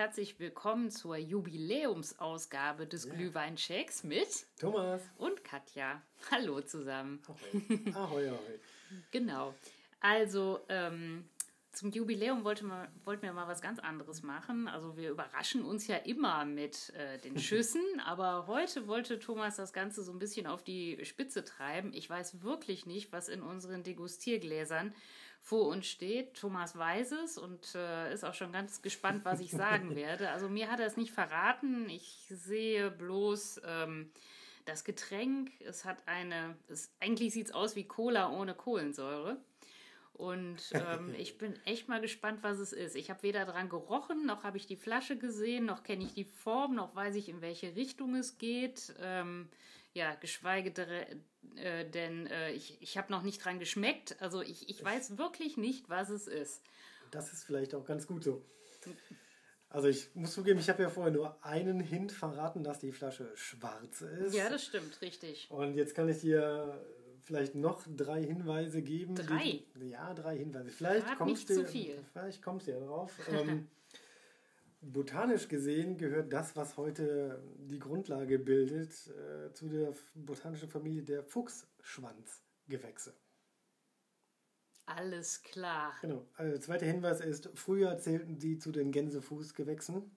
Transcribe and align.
Herzlich 0.00 0.40
willkommen 0.40 0.90
zur 0.90 1.18
Jubiläumsausgabe 1.18 2.86
des 2.86 3.04
ja. 3.04 3.12
Glühweinchecks 3.12 4.02
mit 4.02 4.46
Thomas 4.58 5.02
und 5.18 5.44
Katja. 5.44 6.00
Hallo 6.30 6.62
zusammen. 6.62 7.20
Ahoi, 7.92 8.26
ahoi. 8.26 8.28
ahoi. 8.28 8.60
genau. 9.10 9.54
Also, 10.00 10.60
ähm, 10.70 11.28
zum 11.72 11.90
Jubiläum 11.90 12.44
wollte 12.44 12.64
man, 12.64 12.88
wollten 13.04 13.24
wir 13.24 13.34
mal 13.34 13.46
was 13.46 13.60
ganz 13.60 13.78
anderes 13.78 14.22
machen. 14.22 14.68
Also 14.68 14.96
wir 14.96 15.10
überraschen 15.10 15.62
uns 15.62 15.86
ja 15.86 15.96
immer 15.96 16.46
mit 16.46 16.94
äh, 16.94 17.18
den 17.18 17.38
Schüssen, 17.38 17.82
aber 18.02 18.46
heute 18.46 18.86
wollte 18.88 19.18
Thomas 19.18 19.56
das 19.56 19.74
Ganze 19.74 20.02
so 20.02 20.12
ein 20.12 20.18
bisschen 20.18 20.46
auf 20.46 20.64
die 20.64 20.98
Spitze 21.04 21.44
treiben. 21.44 21.92
Ich 21.92 22.08
weiß 22.08 22.42
wirklich 22.42 22.86
nicht, 22.86 23.12
was 23.12 23.28
in 23.28 23.42
unseren 23.42 23.82
Degustiergläsern 23.82 24.94
vor 25.40 25.68
uns 25.68 25.86
steht. 25.86 26.34
Thomas 26.34 26.76
weiß 26.76 27.12
es 27.12 27.38
und 27.38 27.74
äh, 27.74 28.12
ist 28.12 28.24
auch 28.24 28.34
schon 28.34 28.52
ganz 28.52 28.82
gespannt, 28.82 29.24
was 29.24 29.40
ich 29.40 29.50
sagen 29.50 29.94
werde. 29.96 30.30
Also 30.30 30.48
mir 30.48 30.70
hat 30.70 30.80
er 30.80 30.86
es 30.86 30.96
nicht 30.96 31.12
verraten. 31.12 31.88
Ich 31.88 32.26
sehe 32.30 32.90
bloß 32.90 33.62
ähm, 33.64 34.10
das 34.66 34.84
Getränk. 34.84 35.50
Es 35.60 35.84
hat 35.84 36.06
eine, 36.06 36.56
es, 36.68 36.92
eigentlich 37.00 37.32
sieht 37.32 37.46
es 37.46 37.52
aus 37.52 37.76
wie 37.76 37.84
Cola 37.84 38.30
ohne 38.30 38.54
Kohlensäure. 38.54 39.38
Und 40.12 40.58
ähm, 40.72 41.14
ich 41.18 41.38
bin 41.38 41.54
echt 41.64 41.88
mal 41.88 42.00
gespannt, 42.00 42.40
was 42.42 42.58
es 42.58 42.72
ist. 42.72 42.94
Ich 42.94 43.10
habe 43.10 43.22
weder 43.22 43.46
dran 43.46 43.68
gerochen, 43.68 44.26
noch 44.26 44.44
habe 44.44 44.58
ich 44.58 44.66
die 44.66 44.76
Flasche 44.76 45.16
gesehen, 45.16 45.64
noch 45.64 45.82
kenne 45.82 46.04
ich 46.04 46.12
die 46.12 46.24
Form, 46.24 46.74
noch 46.74 46.94
weiß 46.94 47.16
ich, 47.16 47.28
in 47.28 47.40
welche 47.40 47.74
Richtung 47.74 48.14
es 48.14 48.36
geht. 48.36 48.94
Ähm, 49.00 49.48
ja, 49.92 50.14
geschweige 50.14 50.70
äh, 51.56 51.88
denn 51.90 52.26
äh, 52.26 52.52
ich, 52.52 52.80
ich 52.80 52.96
habe 52.96 53.10
noch 53.10 53.22
nicht 53.22 53.44
dran 53.44 53.58
geschmeckt. 53.58 54.20
Also 54.20 54.42
ich, 54.42 54.68
ich 54.68 54.82
weiß 54.82 55.18
wirklich 55.18 55.56
nicht, 55.56 55.88
was 55.88 56.10
es 56.10 56.26
ist. 56.26 56.62
Das 57.10 57.32
ist 57.32 57.44
vielleicht 57.44 57.74
auch 57.74 57.84
ganz 57.84 58.06
gut 58.06 58.24
so. 58.24 58.44
Also 59.68 59.88
ich 59.88 60.14
muss 60.14 60.32
zugeben, 60.32 60.58
ich 60.58 60.68
habe 60.68 60.82
ja 60.82 60.90
vorher 60.90 61.12
nur 61.12 61.44
einen 61.44 61.80
Hint 61.80 62.12
verraten, 62.12 62.64
dass 62.64 62.80
die 62.80 62.92
Flasche 62.92 63.30
schwarz 63.36 64.00
ist. 64.00 64.34
Ja, 64.34 64.48
das 64.48 64.64
stimmt, 64.64 65.00
richtig. 65.00 65.48
Und 65.50 65.74
jetzt 65.74 65.94
kann 65.94 66.08
ich 66.08 66.20
dir 66.20 66.84
vielleicht 67.22 67.54
noch 67.54 67.84
drei 67.96 68.22
Hinweise 68.22 68.82
geben. 68.82 69.14
Drei? 69.14 69.62
Die, 69.76 69.90
ja, 69.90 70.12
drei 70.14 70.38
Hinweise. 70.38 70.70
Vielleicht 70.70 71.06
Rat 71.06 71.18
kommst 71.18 71.50
du. 71.50 71.64
Vielleicht 71.64 72.42
kommst 72.42 72.66
du 72.66 72.72
ja 72.72 72.80
drauf. 72.80 73.12
ähm, 73.28 73.68
botanisch 74.80 75.48
gesehen 75.48 75.96
gehört 75.98 76.32
das, 76.32 76.56
was 76.56 76.76
heute 76.76 77.42
die 77.58 77.78
Grundlage 77.78 78.38
bildet, 78.38 78.90
äh, 79.08 79.52
zu 79.52 79.68
der 79.68 79.94
botanischen 80.14 80.68
Familie 80.68 81.02
der 81.02 81.22
Fuchsschwanzgewächse. 81.24 83.14
Alles 84.86 85.42
klar. 85.42 85.94
Genau. 86.00 86.26
Also 86.36 86.52
der 86.52 86.60
zweite 86.60 86.86
Hinweis 86.86 87.20
ist, 87.20 87.50
früher 87.54 87.96
zählten 87.98 88.40
sie 88.40 88.58
zu 88.58 88.72
den 88.72 88.90
Gänsefußgewächsen. 88.90 90.10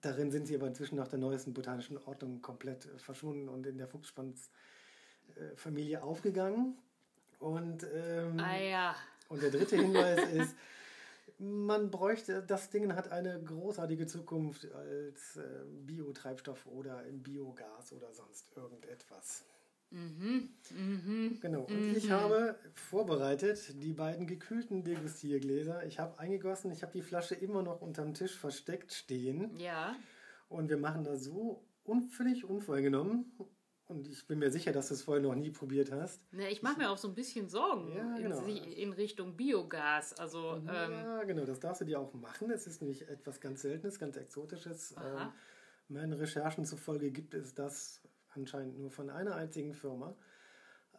Darin 0.00 0.30
sind 0.30 0.46
sie 0.46 0.54
aber 0.54 0.68
inzwischen 0.68 0.96
nach 0.96 1.08
der 1.08 1.18
neuesten 1.18 1.52
botanischen 1.52 1.98
Ordnung 1.98 2.40
komplett 2.40 2.84
verschwunden 2.96 3.48
und 3.48 3.66
in 3.66 3.76
der 3.76 3.88
Fuchsschwanz 3.88 4.50
Familie 5.56 6.02
aufgegangen. 6.02 6.78
Und, 7.38 7.86
ähm, 7.92 8.38
ah, 8.40 8.56
ja. 8.56 8.96
und 9.28 9.42
der 9.42 9.50
dritte 9.50 9.76
Hinweis 9.76 10.20
ist, 10.32 10.56
man 11.38 11.90
bräuchte, 11.90 12.42
das 12.42 12.70
Ding 12.70 12.94
hat 12.94 13.12
eine 13.12 13.42
großartige 13.42 14.06
Zukunft 14.06 14.70
als 14.72 15.36
äh, 15.36 15.64
Biotreibstoff 15.84 16.66
oder 16.66 17.04
im 17.04 17.22
Biogas 17.22 17.92
oder 17.92 18.12
sonst 18.12 18.56
irgendetwas. 18.56 19.44
Mhm. 19.90 20.48
Mhm. 20.70 21.38
Genau. 21.40 21.62
Und 21.62 21.90
mhm. 21.90 21.96
ich 21.96 22.10
habe 22.10 22.56
vorbereitet 22.74 23.82
die 23.82 23.92
beiden 23.92 24.26
gekühlten 24.26 24.82
Degustiergläser. 24.82 25.84
Ich 25.86 25.98
habe 25.98 26.18
eingegossen, 26.18 26.72
ich 26.72 26.82
habe 26.82 26.92
die 26.92 27.02
Flasche 27.02 27.34
immer 27.34 27.62
noch 27.62 27.82
unterm 27.82 28.14
Tisch 28.14 28.36
versteckt 28.36 28.92
stehen. 28.92 29.56
Ja. 29.58 29.94
Und 30.48 30.68
wir 30.68 30.78
machen 30.78 31.04
das 31.04 31.24
so 31.24 31.64
un 31.84 32.08
völlig 32.08 32.44
unvorgenommen. 32.44 33.32
Und 33.88 34.08
ich 34.08 34.26
bin 34.26 34.40
mir 34.40 34.50
sicher, 34.50 34.72
dass 34.72 34.88
du 34.88 34.94
es 34.94 35.02
vorher 35.02 35.22
noch 35.22 35.34
nie 35.36 35.50
probiert 35.50 35.92
hast. 35.92 36.20
Ne, 36.32 36.50
ich 36.50 36.60
mache 36.60 36.78
mir 36.78 36.90
auch 36.90 36.98
so 36.98 37.06
ein 37.06 37.14
bisschen 37.14 37.48
Sorgen 37.48 37.92
ja, 37.94 38.16
genau. 38.16 38.44
in, 38.44 38.56
in, 38.72 38.92
Richtung 38.92 39.36
Biogas. 39.36 40.12
Also, 40.14 40.60
ja, 40.66 41.20
ähm, 41.20 41.26
genau, 41.28 41.44
das 41.44 41.60
darfst 41.60 41.82
du 41.82 41.84
dir 41.84 42.00
auch 42.00 42.12
machen. 42.12 42.50
Es 42.50 42.66
ist 42.66 42.82
nämlich 42.82 43.08
etwas 43.08 43.40
ganz 43.40 43.62
Seltenes, 43.62 44.00
ganz 44.00 44.16
Exotisches. 44.16 44.96
Ähm, 44.98 45.28
meinen 45.88 46.14
Recherchen 46.14 46.64
zufolge 46.64 47.12
gibt 47.12 47.34
es 47.34 47.54
das 47.54 48.00
anscheinend 48.34 48.76
nur 48.76 48.90
von 48.90 49.08
einer 49.08 49.36
einzigen 49.36 49.72
Firma. 49.72 50.16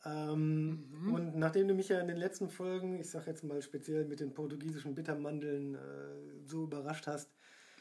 Ähm, 0.05 0.87
mhm. 0.89 1.13
Und 1.13 1.35
nachdem 1.35 1.67
du 1.67 1.73
mich 1.73 1.89
ja 1.89 1.99
in 1.99 2.07
den 2.07 2.17
letzten 2.17 2.49
Folgen, 2.49 2.99
ich 2.99 3.09
sage 3.09 3.29
jetzt 3.29 3.43
mal 3.43 3.61
speziell 3.61 4.05
mit 4.05 4.21
den 4.21 4.33
portugiesischen 4.33 4.95
Bittermandeln, 4.95 5.75
äh, 5.75 5.79
so 6.45 6.63
überrascht 6.63 7.07
hast, 7.07 7.29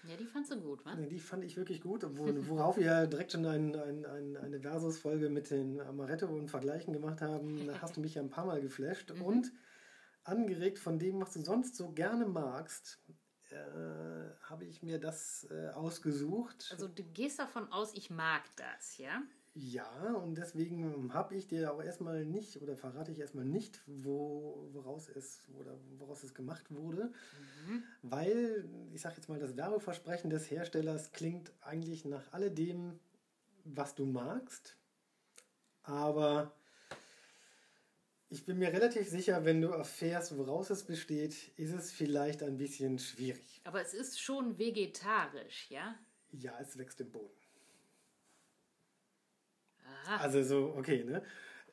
ja, 0.08 0.16
die 0.16 0.26
fandst 0.26 0.50
du 0.52 0.60
gut, 0.60 0.84
wa? 0.84 0.94
Die 0.94 1.18
fand 1.18 1.44
ich 1.44 1.56
wirklich 1.56 1.80
gut, 1.80 2.04
worauf 2.04 2.76
wir 2.76 2.84
ja 2.84 3.06
direkt 3.06 3.32
schon 3.32 3.46
ein, 3.46 3.74
ein, 3.74 4.04
ein, 4.04 4.36
eine 4.36 4.60
Versus-Folge 4.60 5.28
mit 5.28 5.50
den 5.50 5.80
Amaretto 5.80 6.26
und 6.26 6.48
Vergleichen 6.48 6.92
gemacht 6.92 7.20
haben. 7.20 7.66
Da 7.66 7.80
hast 7.80 7.96
du 7.96 8.00
mich 8.00 8.14
ja 8.14 8.22
ein 8.22 8.30
paar 8.30 8.46
Mal 8.46 8.60
geflasht. 8.60 9.12
Mhm. 9.14 9.22
Und 9.22 9.52
angeregt 10.24 10.78
von 10.78 10.98
dem, 10.98 11.20
was 11.20 11.32
du 11.32 11.42
sonst 11.42 11.76
so 11.76 11.92
gerne 11.92 12.26
magst, 12.26 13.00
äh, 13.50 13.56
habe 14.42 14.64
ich 14.64 14.82
mir 14.82 14.98
das 14.98 15.46
äh, 15.50 15.68
ausgesucht. 15.68 16.68
Also 16.72 16.88
du 16.88 17.04
gehst 17.04 17.38
davon 17.38 17.70
aus, 17.72 17.94
ich 17.94 18.10
mag 18.10 18.42
das, 18.56 18.98
ja? 18.98 19.22
Ja, 19.58 20.12
und 20.22 20.34
deswegen 20.34 21.14
habe 21.14 21.34
ich 21.34 21.48
dir 21.48 21.72
auch 21.72 21.82
erstmal 21.82 22.26
nicht 22.26 22.60
oder 22.60 22.76
verrate 22.76 23.10
ich 23.10 23.18
erstmal 23.18 23.46
nicht, 23.46 23.80
wo, 23.86 24.68
woraus 24.72 25.08
es 25.08 25.48
oder 25.58 25.78
woraus 25.96 26.22
es 26.24 26.34
gemacht 26.34 26.66
wurde, 26.68 27.10
mhm. 27.66 27.82
weil 28.02 28.68
ich 28.92 29.00
sage 29.00 29.16
jetzt 29.16 29.30
mal, 29.30 29.38
das 29.38 29.56
Werbeversprechen 29.56 30.28
des 30.28 30.50
Herstellers 30.50 31.12
klingt 31.12 31.52
eigentlich 31.62 32.04
nach 32.04 32.34
alledem, 32.34 33.00
was 33.64 33.94
du 33.94 34.04
magst, 34.04 34.76
aber 35.84 36.52
ich 38.28 38.44
bin 38.44 38.58
mir 38.58 38.74
relativ 38.74 39.08
sicher, 39.08 39.46
wenn 39.46 39.62
du 39.62 39.68
erfährst, 39.68 40.36
woraus 40.36 40.68
es 40.68 40.84
besteht, 40.84 41.48
ist 41.56 41.72
es 41.72 41.92
vielleicht 41.92 42.42
ein 42.42 42.58
bisschen 42.58 42.98
schwierig. 42.98 43.62
Aber 43.64 43.80
es 43.80 43.94
ist 43.94 44.20
schon 44.20 44.58
vegetarisch, 44.58 45.70
ja? 45.70 45.94
Ja, 46.32 46.58
es 46.60 46.76
wächst 46.76 47.00
im 47.00 47.10
Boden. 47.10 47.45
Also 50.20 50.42
so, 50.42 50.74
okay, 50.76 51.04
ne? 51.04 51.22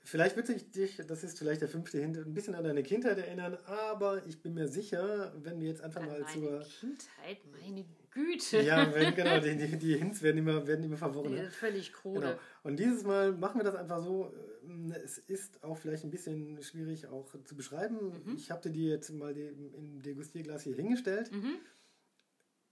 Vielleicht 0.06 0.36
wird 0.36 0.48
sich 0.48 0.70
dich, 0.70 0.98
das 1.08 1.24
ist 1.24 1.40
vielleicht 1.40 1.62
der 1.62 1.70
fünfte 1.70 1.98
Hint, 1.98 2.18
ein 2.18 2.34
bisschen 2.34 2.56
an 2.56 2.66
deine 2.66 2.84
Kindheit 2.84 3.18
erinnern, 3.18 3.58
aber 3.66 4.26
ich 4.28 4.42
bin 4.42 4.54
mir 4.54 4.68
sicher, 4.68 5.34
wenn 5.42 5.62
wir 5.62 5.70
jetzt 5.70 5.82
einfach 5.82 6.02
an 6.02 6.08
mal 6.08 6.20
meine 6.20 6.34
zur. 6.34 6.60
Kindheit, 6.60 7.38
meine 7.50 7.86
Güte. 8.12 8.62
Ja, 8.62 8.94
wenn, 8.94 9.16
genau, 9.16 9.40
die, 9.40 9.56
die, 9.56 9.78
die, 9.78 9.96
Hints 9.96 10.22
werden 10.22 10.40
immer, 10.40 10.68
werden 10.68 10.84
immer 10.84 10.98
verworren. 10.98 11.38
Ja, 11.38 11.50
völlig 11.50 11.94
krude. 11.94 12.20
Genau. 12.20 12.40
Und 12.64 12.80
dieses 12.80 13.04
Mal 13.04 13.32
machen 13.32 13.62
wir 13.62 13.64
das 13.64 13.76
einfach 13.76 14.04
so. 14.04 14.34
Ähm, 14.66 14.94
es 15.04 15.18
ist 15.18 15.64
auch 15.64 15.78
vielleicht 15.78 16.04
ein 16.04 16.12
bisschen 16.12 16.62
schwierig 16.62 17.08
auch 17.08 17.34
zu 17.46 17.56
beschreiben. 17.56 18.12
Mhm. 18.26 18.36
Ich 18.36 18.52
habe 18.52 18.70
dir 18.70 18.90
jetzt 18.90 19.10
mal 19.12 19.34
die, 19.34 19.48
im 19.48 20.02
Degustierglas 20.02 20.64
hier 20.64 20.76
hingestellt. 20.76 21.32
Mhm 21.32 21.60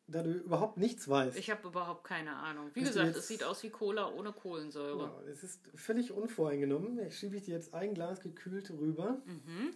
da 0.07 0.23
du 0.23 0.31
überhaupt 0.31 0.77
nichts 0.77 1.07
weißt. 1.07 1.37
Ich 1.37 1.49
habe 1.49 1.67
überhaupt 1.67 2.03
keine 2.03 2.35
Ahnung. 2.35 2.69
Wie 2.73 2.81
Bist 2.81 2.93
gesagt, 2.93 3.15
es 3.15 3.27
sieht 3.27 3.43
aus 3.43 3.63
wie 3.63 3.69
Cola 3.69 4.09
ohne 4.09 4.33
Kohlensäure. 4.33 4.97
Genau, 4.97 5.21
es 5.31 5.43
ist 5.43 5.61
völlig 5.75 6.11
unvoreingenommen. 6.11 6.99
Ich 6.99 7.17
schiebe 7.17 7.39
dir 7.39 7.55
jetzt 7.55 7.73
ein 7.73 7.93
Glas 7.93 8.19
gekühlt 8.19 8.69
rüber. 8.71 9.21
Mhm. 9.25 9.71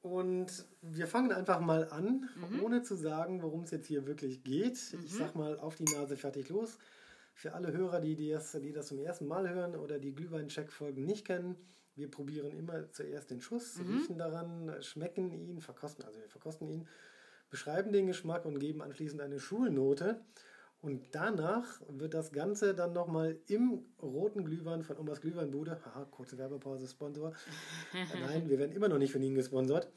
Und 0.00 0.66
wir 0.80 1.06
fangen 1.06 1.30
einfach 1.30 1.60
mal 1.60 1.88
an, 1.90 2.28
mhm. 2.34 2.62
ohne 2.62 2.82
zu 2.82 2.96
sagen, 2.96 3.42
worum 3.42 3.62
es 3.62 3.70
jetzt 3.70 3.86
hier 3.86 4.06
wirklich 4.06 4.42
geht. 4.42 4.78
Mhm. 4.92 5.04
Ich 5.04 5.14
sag 5.14 5.36
mal 5.36 5.58
auf 5.60 5.76
die 5.76 5.84
Nase 5.84 6.16
fertig 6.16 6.48
los. 6.48 6.78
Für 7.34 7.54
alle 7.54 7.72
Hörer, 7.72 8.00
die, 8.00 8.16
die, 8.16 8.30
das, 8.30 8.52
die 8.52 8.72
das 8.72 8.88
zum 8.88 8.98
ersten 8.98 9.26
Mal 9.26 9.48
hören 9.48 9.76
oder 9.76 9.98
die 9.98 10.12
Glühwein-Check-Folgen 10.12 11.04
nicht 11.04 11.24
kennen, 11.26 11.56
wir 11.94 12.10
probieren 12.10 12.52
immer 12.52 12.90
zuerst 12.90 13.30
den 13.30 13.40
Schuss, 13.40 13.78
mhm. 13.78 13.98
riechen 13.98 14.18
daran, 14.18 14.74
schmecken 14.80 15.30
ihn, 15.30 15.60
verkosten, 15.60 16.04
also 16.04 16.18
wir 16.18 16.28
verkosten 16.28 16.68
ihn 16.68 16.88
beschreiben 17.52 17.92
den 17.92 18.06
Geschmack 18.06 18.46
und 18.46 18.58
geben 18.58 18.80
anschließend 18.80 19.20
eine 19.20 19.38
Schulnote. 19.38 20.20
Und 20.80 21.14
danach 21.14 21.80
wird 21.88 22.14
das 22.14 22.32
Ganze 22.32 22.74
dann 22.74 22.92
nochmal 22.92 23.36
im 23.46 23.84
roten 24.00 24.44
Glühwein 24.44 24.82
von 24.82 24.96
Omas 24.96 25.20
Glühweinbude, 25.20 25.78
haha, 25.84 26.06
kurze 26.06 26.38
Werbepause, 26.38 26.88
Sponsor. 26.88 27.34
Nein, 28.26 28.48
wir 28.48 28.58
werden 28.58 28.72
immer 28.72 28.88
noch 28.88 28.98
nicht 28.98 29.12
von 29.12 29.22
Ihnen 29.22 29.36
gesponsert. 29.36 29.92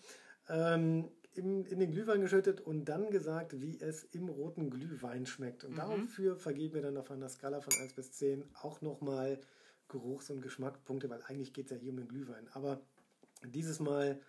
Ähm, 0.50 1.10
in, 1.34 1.66
in 1.66 1.80
den 1.80 1.92
Glühwein 1.92 2.22
geschüttet 2.22 2.62
und 2.62 2.86
dann 2.86 3.10
gesagt, 3.10 3.60
wie 3.62 3.80
es 3.80 4.04
im 4.04 4.28
roten 4.28 4.69
Glühwein 4.69 5.25
schmeckt. 5.25 5.63
Und 5.63 5.72
mhm. 5.72 5.78
dafür 5.78 6.36
vergeben 6.36 6.75
wir 6.75 6.81
dann 6.81 6.98
auf 6.98 7.10
einer 7.10 7.30
Skala 7.30 7.62
von 7.62 7.74
1 7.81 7.94
bis 7.94 8.12
10 8.12 8.44
auch 8.62 8.81
nochmal 8.81 9.40
Geruchs- 9.88 10.30
und 10.30 10.42
Geschmackspunkte, 10.42 11.10
weil 11.10 11.24
eigentlich 11.24 11.54
geht 11.54 11.66
es 11.66 11.72
ja 11.72 11.78
hier 11.78 11.92
um 11.92 11.98
den 11.98 12.10
Glühwein. 12.10 12.48
Aber 12.54 12.81
dieses 13.46 13.80
Mal 13.80 14.19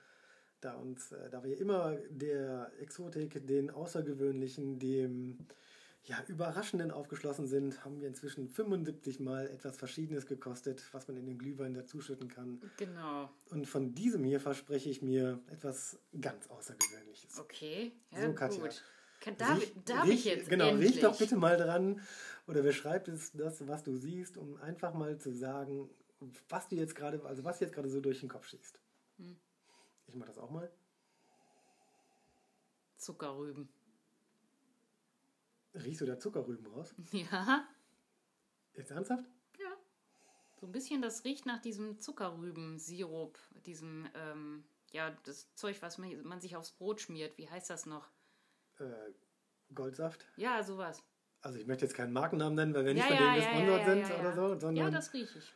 da, 0.61 0.75
uns, 0.75 1.13
äh, 1.13 1.31
da 1.31 1.43
wir 1.45 1.59
immer 1.59 1.97
der 2.11 2.73
Exotik, 2.81 3.47
den 3.47 3.71
Außergewöhnlichen, 3.71 4.79
dem 4.79 5.39
ja, 6.05 6.23
Überraschenden 6.29 6.93
aufgeschlossen 6.93 7.47
sind, 7.49 7.85
haben 7.85 8.01
wir 8.01 8.07
inzwischen 8.07 8.49
75 8.49 9.19
Mal 9.19 9.49
etwas 9.49 9.77
Verschiedenes 9.77 10.27
gekostet, 10.27 10.83
was 10.93 11.09
man 11.09 11.17
in 11.17 11.27
den 11.27 11.37
Glühwein 11.37 11.75
dazuschütten 11.75 12.29
kann. 12.29 12.61
Genau. 12.77 13.29
Und 13.51 13.67
von 13.67 13.93
diesem 13.95 14.23
hier 14.23 14.39
verspreche 14.39 14.89
ich 14.89 15.03
mir 15.03 15.41
etwas 15.51 15.99
ganz 16.21 16.47
Außergewöhnliches. 16.49 17.41
Okay, 17.41 17.93
ja, 18.13 18.27
so, 18.27 18.33
Katja. 18.35 18.63
gut. 18.63 18.83
Kann, 19.21 19.37
darf, 19.37 19.59
Riech- 19.59 19.73
darf 19.85 20.05
riech- 20.07 20.13
ich 20.13 20.25
jetzt 20.27 20.49
Genau, 20.49 20.69
endlich? 20.69 20.93
riech 20.95 21.01
doch 21.01 21.19
bitte 21.19 21.37
mal 21.37 21.57
dran 21.57 22.01
oder 22.47 22.63
beschreib 22.63 23.09
es, 23.09 23.33
das, 23.33 23.67
was 23.67 23.83
du 23.83 23.97
siehst, 23.97 24.37
um 24.37 24.57
einfach 24.59 24.95
mal 24.95 25.19
zu 25.19 25.33
sagen, 25.33 25.91
was 26.49 26.69
du 26.69 26.77
jetzt 26.77 26.95
gerade, 26.95 27.25
also 27.25 27.43
was 27.43 27.59
jetzt 27.59 27.73
gerade 27.73 27.89
so 27.89 28.01
durch 28.01 28.21
den 28.21 28.29
Kopf 28.29 28.47
schießt. 28.47 28.79
Hm. 29.19 29.37
Ich 30.07 30.15
mache 30.15 30.29
das 30.29 30.39
auch 30.39 30.51
mal. 30.51 30.71
Zuckerrüben. 32.97 33.69
Riechst 35.75 36.01
du 36.01 36.07
da 36.07 36.19
Zuckerrüben 36.19 36.67
raus? 36.67 36.95
Ja, 37.13 37.69
Jetzt 38.75 38.91
ernsthaft? 38.91 39.25
ja. 39.59 39.73
So 40.61 40.67
ein 40.67 40.73
bisschen, 40.73 41.03
das 41.03 41.25
riecht 41.25 41.47
nach 41.47 41.61
diesem 41.61 41.99
Zuckerrübensirup, 41.99 43.39
diesem, 43.67 44.09
ähm, 44.15 44.65
ja, 44.93 45.11
das 45.25 45.53
Zeug, 45.55 45.81
was 45.83 45.99
man, 45.99 46.23
man 46.25 46.41
sich 46.41 46.57
aufs 46.57 46.73
Brot 46.73 47.01
schmiert. 47.01 47.37
Wie 47.39 47.49
heißt 47.49 47.69
das 47.71 47.85
noch? 47.87 48.09
Äh, 48.79 49.13
Goldsaft? 49.75 50.27
Ja, 50.37 50.63
sowas. 50.63 51.03
Also 51.43 51.59
ich 51.59 51.67
möchte 51.67 51.85
jetzt 51.85 51.95
keinen 51.95 52.13
Markennamen 52.13 52.55
nennen, 52.55 52.75
weil 52.75 52.87
wir 52.87 52.95
nicht 52.95 53.09
Ja, 53.09 53.17
von 53.17 53.25
ja, 53.25 53.33
denen 53.35 53.43
ja, 53.43 53.51
gesponsert 53.51 53.81
ja, 53.81 53.87
sind 53.87 54.03
ja, 54.03 54.09
ja. 54.15 54.21
oder 54.21 54.33
so, 54.35 54.55
Ja, 54.55 54.61
sondern 54.61 54.93
das 54.93 55.13
rieche 55.13 55.39
ich. 55.39 55.53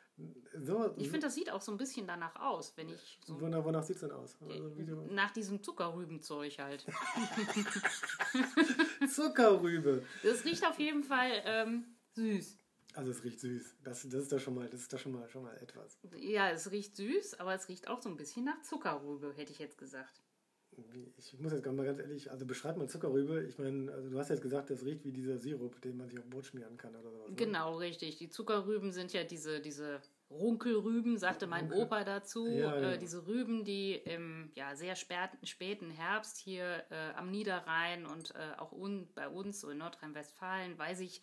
So. 0.58 0.94
Ich 0.96 1.08
finde, 1.08 1.26
das 1.26 1.34
sieht 1.34 1.50
auch 1.50 1.60
so 1.60 1.72
ein 1.72 1.78
bisschen 1.78 2.06
danach 2.06 2.36
aus, 2.36 2.72
wenn 2.76 2.88
ich 2.88 3.18
so 3.24 3.40
wonach, 3.40 3.64
wonach 3.64 3.82
sieht 3.82 3.96
es 3.96 4.02
denn 4.02 4.12
aus? 4.12 4.36
Also 4.40 4.70
du, 4.70 5.12
nach 5.12 5.30
diesem 5.30 5.62
Zuckerrübenzeug 5.62 6.58
halt. 6.58 6.84
Zuckerrübe. 9.14 10.04
Das 10.22 10.44
riecht 10.44 10.66
auf 10.66 10.78
jeden 10.78 11.04
Fall 11.04 11.30
ähm, 11.44 11.84
süß. 12.14 12.56
Also 12.94 13.12
es 13.12 13.22
riecht 13.22 13.40
süß. 13.40 13.76
Das, 13.84 14.02
das 14.08 14.22
ist 14.22 14.32
doch 14.32 14.40
schon 14.40 14.54
mal, 14.54 14.68
das 14.68 14.80
ist 14.80 14.92
doch 14.92 14.98
schon 14.98 15.12
mal, 15.12 15.28
schon 15.28 15.42
mal 15.42 15.56
etwas. 15.58 15.98
Ja, 16.16 16.50
es 16.50 16.70
riecht 16.70 16.96
süß, 16.96 17.38
aber 17.38 17.54
es 17.54 17.68
riecht 17.68 17.88
auch 17.88 18.02
so 18.02 18.08
ein 18.08 18.16
bisschen 18.16 18.44
nach 18.44 18.60
Zuckerrübe, 18.62 19.32
hätte 19.36 19.52
ich 19.52 19.58
jetzt 19.58 19.78
gesagt. 19.78 20.20
Ich 21.16 21.38
muss 21.38 21.52
jetzt 21.52 21.66
mal 21.66 21.84
ganz 21.84 21.98
ehrlich, 22.00 22.30
also 22.30 22.46
beschreib 22.46 22.76
mal 22.76 22.88
Zuckerrübe. 22.88 23.44
Ich 23.44 23.58
meine, 23.58 23.92
also 23.92 24.10
du 24.10 24.18
hast 24.18 24.30
jetzt 24.30 24.42
gesagt, 24.42 24.70
das 24.70 24.84
riecht 24.84 25.04
wie 25.04 25.12
dieser 25.12 25.38
Sirup, 25.38 25.80
den 25.82 25.96
man 25.96 26.08
sich 26.08 26.18
auf 26.18 26.26
Brot 26.26 26.46
schmieren 26.46 26.76
kann 26.76 26.94
oder 26.96 27.10
sowas. 27.10 27.28
ne? 27.28 27.36
Genau, 27.36 27.76
richtig. 27.76 28.16
Die 28.16 28.28
Zuckerrüben 28.28 28.92
sind 28.92 29.12
ja 29.12 29.24
diese, 29.24 29.60
diese 29.60 30.00
Runkelrüben, 30.30 31.18
sagte 31.18 31.46
mein 31.46 31.66
Runkel. 31.66 31.82
Opa 31.82 32.04
dazu. 32.04 32.46
Ja, 32.46 32.76
äh, 32.76 32.80
genau. 32.80 32.96
diese 32.96 33.26
Rüben, 33.26 33.64
die 33.64 33.94
im 33.94 34.50
ja, 34.54 34.76
sehr 34.76 34.94
spät, 34.94 35.30
späten 35.42 35.90
Herbst 35.90 36.38
hier 36.38 36.84
äh, 36.90 37.14
am 37.16 37.30
Niederrhein 37.30 38.06
und 38.06 38.34
äh, 38.34 38.58
auch 38.58 38.72
un, 38.72 39.08
bei 39.14 39.28
uns, 39.28 39.60
so 39.60 39.70
in 39.70 39.78
Nordrhein-Westfalen, 39.78 40.78
weiß 40.78 41.00
ich, 41.00 41.20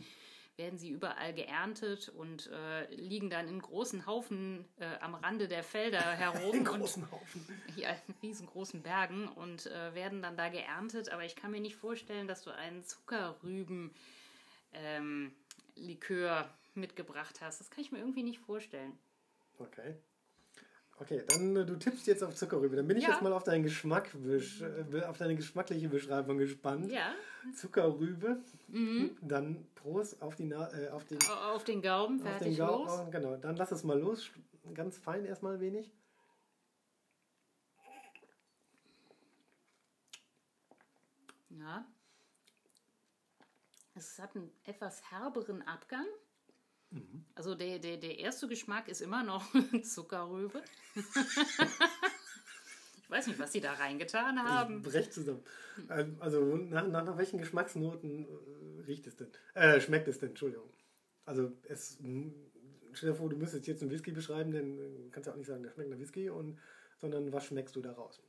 werden 0.58 0.80
sie 0.80 0.90
überall 0.90 1.34
geerntet 1.34 2.10
und 2.10 2.48
äh, 2.48 2.94
liegen 2.96 3.30
dann 3.30 3.48
in 3.48 3.62
großen 3.62 4.08
Haufen 4.08 4.66
äh, 4.80 4.86
am 5.02 5.14
Rande 5.14 5.48
der 5.48 5.64
Felder 5.64 6.02
herum. 6.18 6.54
In 6.54 6.68
und 6.68 6.80
großen 6.80 7.12
Haufen. 7.12 7.46
ja, 7.76 7.90
in 8.08 8.16
riesengroßen 8.24 8.82
Bergen 8.82 9.28
und 9.28 9.68
äh, 9.68 9.94
werden 9.94 10.22
dann 10.22 10.36
da 10.36 10.50
geerntet. 10.50 11.10
Aber 11.10 11.24
ich 11.24 11.36
kann 11.36 11.52
mir 11.52 11.62
nicht 11.62 11.76
vorstellen, 11.76 12.28
dass 12.28 12.42
du 12.44 12.50
einen 12.50 12.84
Zuckerrüben 12.84 13.92
ähm, 14.74 15.32
mitgebracht 16.74 17.42
hast. 17.42 17.60
Das 17.60 17.70
kann 17.70 17.84
ich 17.84 17.92
mir 17.92 18.00
irgendwie 18.00 18.24
nicht 18.24 18.40
vorstellen. 18.40 18.98
Okay. 19.60 19.96
Okay, 21.00 21.24
dann 21.28 21.56
äh, 21.56 21.66
du 21.66 21.76
tippst 21.78 22.08
jetzt 22.08 22.24
auf 22.24 22.34
Zuckerrübe. 22.36 22.76
Dann 22.76 22.88
bin 22.88 22.98
ich 22.98 23.04
Ja. 23.04 23.12
jetzt 23.12 23.22
mal 23.22 23.32
auf 23.32 23.44
deinen 23.44 23.64
Geschmack, 23.64 24.10
äh, 24.16 25.04
auf 25.04 25.18
deine 25.18 25.36
geschmackliche 25.36 25.90
Beschreibung 25.90 26.38
gespannt. 26.40 26.92
Ja, 26.92 27.14
Zuckerrübe. 27.56 28.42
Mhm. 28.68 29.16
Dann 29.22 29.68
Prost 29.76 30.22
auf 30.24 30.36
die 30.36 30.46
Na 30.46 30.72
äh, 30.74 30.90
auf 30.90 31.06
den 31.06 31.20
au- 31.30 31.54
auf 31.56 31.64
den 31.64 31.82
Gaumen, 31.84 32.18
auf 32.20 32.24
den 32.26 32.32
fertig 32.40 32.58
Gau- 32.58 32.84
los. 32.84 33.00
oh, 33.06 33.12
Genau, 33.12 33.38
dann 33.38 33.56
lass 33.56 33.72
es 33.72 33.84
mal 33.84 34.00
los. 34.00 34.30
Ganz 34.74 34.98
fein 34.98 35.24
erstmal 35.26 35.60
wenig. 35.60 35.92
Ja. 41.50 41.86
Es 43.96 44.20
hat 44.20 44.36
einen 44.36 44.52
etwas 44.66 45.02
herberen 45.12 45.62
Abgang. 45.64 46.06
Also 47.36 47.54
der, 47.56 47.80
der, 47.80 47.98
der 47.98 48.18
erste 48.20 48.48
Geschmack 48.48 48.88
ist 48.88 49.02
immer 49.02 49.24
noch 49.24 49.46
Zuckerrübe. 49.84 50.62
ich 53.04 53.10
weiß 53.10 53.28
nicht, 53.28 53.40
was 53.40 53.52
sie 53.52 53.62
da 53.62 53.74
reingetan 53.74 54.42
haben. 54.42 54.78
Ich 54.78 54.84
brech 54.84 55.12
zusammen. 55.12 55.44
Ähm, 55.90 56.18
Also 56.20 56.44
nach, 56.56 56.88
nach, 56.88 57.04
nach 57.04 57.18
welchen 57.18 57.38
Geschmacksnoten 57.40 58.26
äh, 58.26 58.82
riecht 58.88 59.06
es 59.08 59.16
denn? 59.16 59.28
Äh, 59.54 59.80
schmeckt 59.82 60.08
es 60.08 60.20
denn, 60.20 60.30
Entschuldigung. 60.30 60.70
Also 61.26 61.52
es 61.64 62.00
m, 62.00 62.34
stell 62.94 63.12
dir 63.12 63.16
vor, 63.16 63.30
du 63.30 63.38
müsstest 63.38 63.68
jetzt 63.68 63.82
einen 63.82 63.92
Whisky 63.92 64.12
beschreiben, 64.12 64.52
denn 64.52 64.80
äh, 64.80 65.10
kannst 65.12 65.28
ja 65.28 65.34
auch 65.34 65.38
nicht 65.38 65.48
sagen, 65.48 65.64
der 65.64 65.72
schmeckt 65.72 65.90
nach 65.90 66.00
Whisky, 66.00 66.30
und, 66.30 66.58
sondern 66.98 67.32
was 67.32 67.46
schmeckst 67.46 67.76
du 67.76 67.82
da 67.82 67.92
raus? 67.92 68.22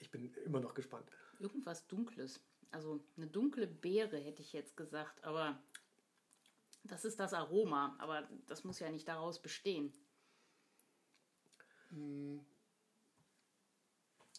Ich 0.00 0.10
bin 0.10 0.32
immer 0.44 0.60
noch 0.60 0.74
gespannt. 0.74 1.10
Irgendwas 1.40 1.86
Dunkles. 1.88 2.40
Also 2.70 3.00
eine 3.16 3.26
dunkle 3.26 3.66
Beere 3.66 4.18
hätte 4.18 4.42
ich 4.42 4.52
jetzt 4.52 4.76
gesagt, 4.76 5.24
aber 5.24 5.58
das 6.84 7.04
ist 7.04 7.18
das 7.18 7.34
Aroma. 7.34 7.96
Aber 7.98 8.28
das 8.46 8.64
muss 8.64 8.78
ja 8.78 8.90
nicht 8.90 9.08
daraus 9.08 9.40
bestehen. 9.40 9.92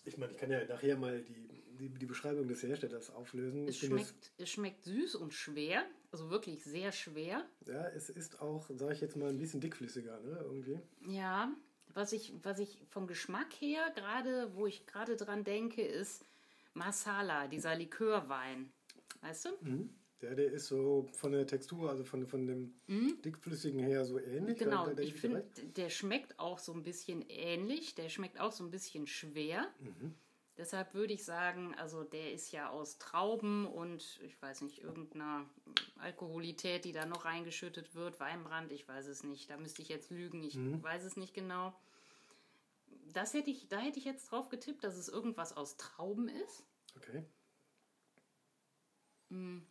Ich 0.06 0.18
meine, 0.18 0.32
ich 0.32 0.38
kann 0.38 0.52
ja 0.52 0.64
nachher 0.66 0.98
mal 0.98 1.22
die, 1.22 1.48
die, 1.78 1.90
die 1.90 2.06
Beschreibung 2.06 2.48
des 2.48 2.64
Herstellers 2.64 3.10
auflösen. 3.10 3.68
Es 3.68 3.78
schmeckt, 3.78 4.32
es 4.38 4.50
schmeckt 4.50 4.84
süß 4.84 5.16
und 5.16 5.34
schwer, 5.34 5.86
also 6.12 6.30
wirklich 6.30 6.64
sehr 6.64 6.92
schwer. 6.92 7.46
Ja, 7.66 7.88
es 7.90 8.10
ist 8.10 8.42
auch, 8.42 8.70
sage 8.70 8.94
ich 8.94 9.02
jetzt 9.02 9.16
mal, 9.16 9.30
ein 9.30 9.40
bisschen 9.40 9.62
dickflüssiger, 9.62 10.20
ne, 10.22 10.40
irgendwie. 10.42 10.80
Ja, 11.08 11.54
was 11.94 12.14
ich, 12.14 12.34
was 12.44 12.60
ich 12.60 12.82
vom 12.90 13.08
Geschmack 13.08 13.54
her 13.60 13.92
gerade, 13.96 14.54
wo 14.56 14.68
ich 14.68 14.86
gerade 14.86 15.16
dran 15.16 15.44
denke, 15.44 15.82
ist 15.82 16.26
Masala, 16.74 17.48
dieser 17.48 17.76
Likörwein. 17.76 18.72
Weißt 19.22 19.46
du? 19.46 19.50
Der, 20.22 20.36
der 20.36 20.52
ist 20.52 20.68
so 20.68 21.08
von 21.14 21.32
der 21.32 21.48
Textur, 21.48 21.90
also 21.90 22.04
von, 22.04 22.28
von 22.28 22.46
dem 22.46 22.74
dickflüssigen 23.24 23.80
her 23.80 24.04
so 24.06 24.20
ähnlich. 24.20 24.58
Mhm. 24.60 24.64
Genau, 24.66 24.86
da- 24.88 24.94
da 24.96 25.02
ich 25.04 25.14
finde, 25.14 25.48
der 25.78 25.90
schmeckt 25.90 26.38
auch 26.40 26.60
so 26.60 26.74
ein 26.74 26.84
bisschen 26.84 27.22
ähnlich, 27.30 27.96
der 27.96 28.10
schmeckt 28.10 28.40
auch 28.40 28.52
so 28.52 28.64
ein 28.66 28.72
bisschen 28.72 29.08
schwer. 29.08 29.68
Mhm. 29.80 30.14
Deshalb 30.58 30.94
würde 30.94 31.14
ich 31.14 31.24
sagen, 31.24 31.74
also 31.76 32.04
der 32.04 32.34
ist 32.34 32.52
ja 32.52 32.70
aus 32.70 32.98
Trauben 32.98 33.66
und 33.66 34.20
ich 34.22 34.42
weiß 34.42 34.60
nicht, 34.60 34.80
irgendeiner 34.80 35.50
Alkoholität, 36.00 36.84
die 36.84 36.92
da 36.92 37.06
noch 37.06 37.24
reingeschüttet 37.24 37.96
wird, 37.96 38.20
Weinbrand, 38.20 38.74
ich 38.74 38.86
weiß 38.86 39.08
es 39.08 39.24
nicht. 39.24 39.50
Da 39.50 39.56
müsste 39.56 39.82
ich 39.82 39.88
jetzt 39.88 40.12
lügen, 40.12 40.44
ich 40.44 40.56
Mhm. 40.56 40.84
weiß 40.84 41.06
es 41.06 41.16
nicht 41.16 41.34
genau. 41.34 41.74
Das 43.14 43.34
hätte 43.34 43.50
ich, 43.52 43.70
da 43.70 43.80
hätte 43.80 44.00
ich 44.00 44.06
jetzt 44.06 44.30
drauf 44.32 44.50
getippt, 44.50 44.84
dass 44.84 44.98
es 44.98 45.08
irgendwas 45.08 45.56
aus 45.56 45.78
Trauben 45.78 46.28
ist. 46.28 46.66
Okay. 46.98 47.24
Mhm. 49.30 49.66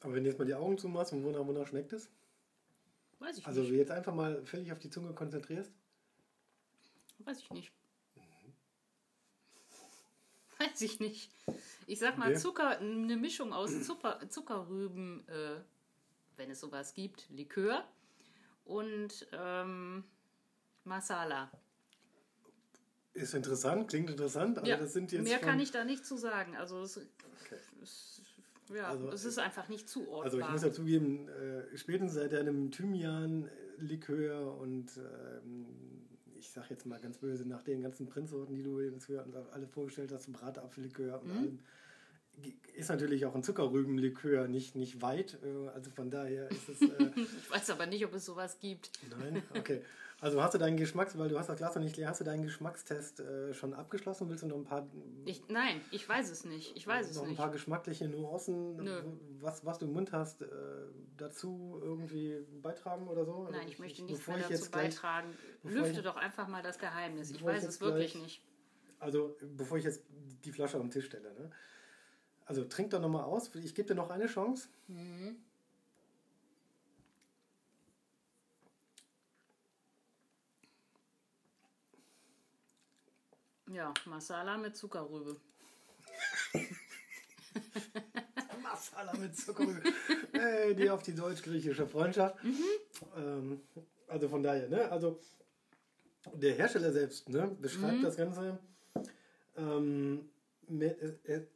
Aber 0.00 0.14
wenn 0.14 0.24
du 0.24 0.30
jetzt 0.30 0.38
mal 0.38 0.44
die 0.44 0.54
Augen 0.54 0.78
zumachst 0.78 1.12
und 1.12 1.24
wonach, 1.24 1.46
wonach 1.46 1.66
schmeckt 1.66 1.92
es? 1.92 2.08
Weiß 3.18 3.38
ich 3.38 3.46
Also 3.46 3.62
nicht. 3.62 3.72
jetzt 3.72 3.90
einfach 3.90 4.14
mal 4.14 4.44
völlig 4.44 4.70
auf 4.72 4.78
die 4.78 4.90
Zunge 4.90 5.12
konzentrierst. 5.14 5.72
Weiß 7.20 7.38
ich 7.38 7.50
nicht. 7.50 7.72
Weiß 10.58 10.80
ich 10.82 11.00
nicht. 11.00 11.30
Ich 11.86 11.98
sag 11.98 12.18
mal 12.18 12.30
Okay. 12.30 12.38
Zucker, 12.40 12.78
eine 12.78 13.16
Mischung 13.16 13.52
aus 13.52 13.70
Zucker, 13.86 14.20
Zuckerrüben, 14.28 15.26
äh, 15.28 15.60
wenn 16.36 16.50
es 16.50 16.60
sowas 16.60 16.94
gibt, 16.94 17.28
Likör 17.30 17.86
und 18.64 19.26
ähm, 19.32 20.04
Masala. 20.84 21.50
Ist 23.14 23.32
interessant, 23.34 23.88
klingt 23.88 24.10
interessant, 24.10 24.58
aber 24.58 24.68
Ja, 24.68 24.76
das 24.76 24.92
sind 24.92 25.10
jetzt 25.10 25.24
mehr 25.24 25.38
kann 25.38 25.58
ich 25.58 25.70
da 25.70 25.84
nicht 25.84 26.04
zu 26.04 26.18
sagen. 26.18 26.54
Also 26.56 26.82
es, 26.82 26.98
Okay. 26.98 27.56
es, 27.82 28.15
ja, 28.74 28.88
Also, 28.88 29.10
es 29.10 29.24
ist 29.24 29.38
einfach 29.38 29.68
nicht 29.68 29.88
zuordnbar. 29.88 30.24
Also 30.24 30.38
ich 30.40 30.48
muss 30.48 30.62
ja 30.62 30.72
zugeben, 30.72 31.28
äh, 31.28 31.76
spätestens 31.76 32.14
seit 32.14 32.32
deinem 32.32 32.70
Thymian-Likör 32.70 34.58
und 34.58 34.90
ähm, 34.96 35.66
ich 36.38 36.50
sag 36.50 36.70
jetzt 36.70 36.86
mal 36.86 37.00
ganz 37.00 37.18
böse, 37.18 37.48
nach 37.48 37.62
den 37.62 37.82
ganzen 37.82 38.06
Prinzsorten, 38.08 38.54
die 38.54 38.62
du 38.62 38.80
jetzt 38.80 39.10
alle 39.52 39.66
vorgestellt 39.66 40.12
hast, 40.12 40.32
Bratapfellikör 40.32 41.20
Mhm. 41.22 41.30
und 41.30 41.36
allem, 41.36 41.58
ist 42.74 42.90
natürlich 42.90 43.24
auch 43.24 43.34
ein 43.34 43.42
Zuckerrübenlikör 43.42 44.46
nicht, 44.48 44.76
nicht 44.76 45.00
weit. 45.02 45.38
Äh, 45.42 45.68
also 45.68 45.90
von 45.90 46.10
daher 46.10 46.50
ist 46.50 46.68
es... 46.68 46.82
Äh, 46.82 47.10
ich 47.16 47.50
weiß 47.50 47.70
aber 47.70 47.86
nicht, 47.86 48.04
ob 48.04 48.14
es 48.14 48.26
sowas 48.26 48.58
gibt. 48.58 48.90
Nein, 49.18 49.42
okay. 49.56 49.80
Also 50.20 50.42
hast 50.42 50.54
du 50.54 50.58
deinen 50.58 50.78
Geschmacks, 50.78 51.18
weil 51.18 51.28
du 51.28 51.38
hast 51.38 51.48
das 51.50 51.58
Glas 51.58 51.74
noch 51.74 51.82
nicht 51.82 51.96
leer, 51.98 52.08
hast 52.08 52.20
du 52.20 52.24
deinen 52.24 52.42
Geschmackstest 52.42 53.20
äh, 53.20 53.52
schon 53.52 53.74
abgeschlossen? 53.74 54.30
Willst 54.30 54.42
du 54.42 54.46
noch 54.46 54.56
ein 54.56 54.64
paar, 54.64 54.88
Ich, 55.26 55.46
nein, 55.48 55.82
ich 55.90 56.08
weiß 56.08 56.30
es 56.30 56.46
nicht. 56.46 56.74
Ich 56.74 56.86
weiß 56.86 57.10
es 57.10 57.16
noch 57.16 57.24
ein 57.24 57.28
nicht. 57.30 57.36
paar 57.38 57.50
geschmackliche 57.50 58.08
Nuancen, 58.08 58.76
Nö. 58.76 59.02
was, 59.40 59.66
was 59.66 59.78
du 59.78 59.84
im 59.84 59.92
Mund 59.92 60.12
hast, 60.12 60.40
äh, 60.40 60.46
dazu 61.18 61.78
irgendwie 61.82 62.46
beitragen 62.62 63.08
oder 63.08 63.26
so? 63.26 63.44
Nein, 63.44 63.54
Also 63.56 63.68
ich 63.68 63.78
möchte 63.78 64.02
nichts 64.04 64.20
bevor 64.20 64.34
mehr 64.34 64.44
ich 64.44 64.48
dazu 64.48 64.62
jetzt 64.62 64.72
gleich- 64.72 64.84
beitragen. 64.94 65.34
bevor 65.62 65.80
Lüfte 65.82 65.98
ich- 65.98 66.04
doch 66.06 66.16
einfach 66.16 66.48
mal 66.48 66.62
das 66.62 66.78
Geheimnis. 66.78 67.30
Ich 67.30 67.36
ich 67.36 67.44
weiß 67.44 67.64
es 67.64 67.80
wirklich 67.82 68.12
gleich- 68.12 68.22
nicht. 68.22 68.42
Also 68.98 69.36
bevor 69.42 69.76
ich 69.76 69.84
jetzt 69.84 70.02
die 70.44 70.52
Flasche 70.52 70.78
auf 70.78 70.82
den 70.82 70.90
Tisch 70.90 71.04
stelle. 71.04 71.30
Ne? 71.34 71.50
Also 72.46 72.64
trink 72.64 72.88
doch 72.90 73.00
nochmal 73.02 73.24
aus. 73.24 73.54
Ich 73.54 73.74
gebe 73.74 73.86
dir 73.88 73.94
noch 73.94 74.08
eine 74.08 74.26
Chance. 74.28 74.68
Ja, 83.72 83.92
Masala 84.04 84.56
mit 84.56 84.76
Zuckerrübe. 84.76 85.36
Marsala 88.62 89.14
mit 89.14 89.36
Zuckerrübe. 89.36 89.82
hey, 90.32 90.74
die 90.74 90.90
auf 90.90 91.02
die 91.02 91.14
deutsch-griechische 91.14 91.86
Freundschaft. 91.86 92.42
Mhm. 92.44 92.64
Ähm, 93.16 93.60
also 94.08 94.28
von 94.28 94.42
daher, 94.42 94.68
ne? 94.68 94.90
Also 94.90 95.18
der 96.34 96.54
Hersteller 96.54 96.92
selbst 96.92 97.28
ne, 97.28 97.48
beschreibt 97.60 97.98
mhm. 97.98 98.02
das 98.02 98.16
Ganze. 98.16 98.58
Ähm, 99.56 100.28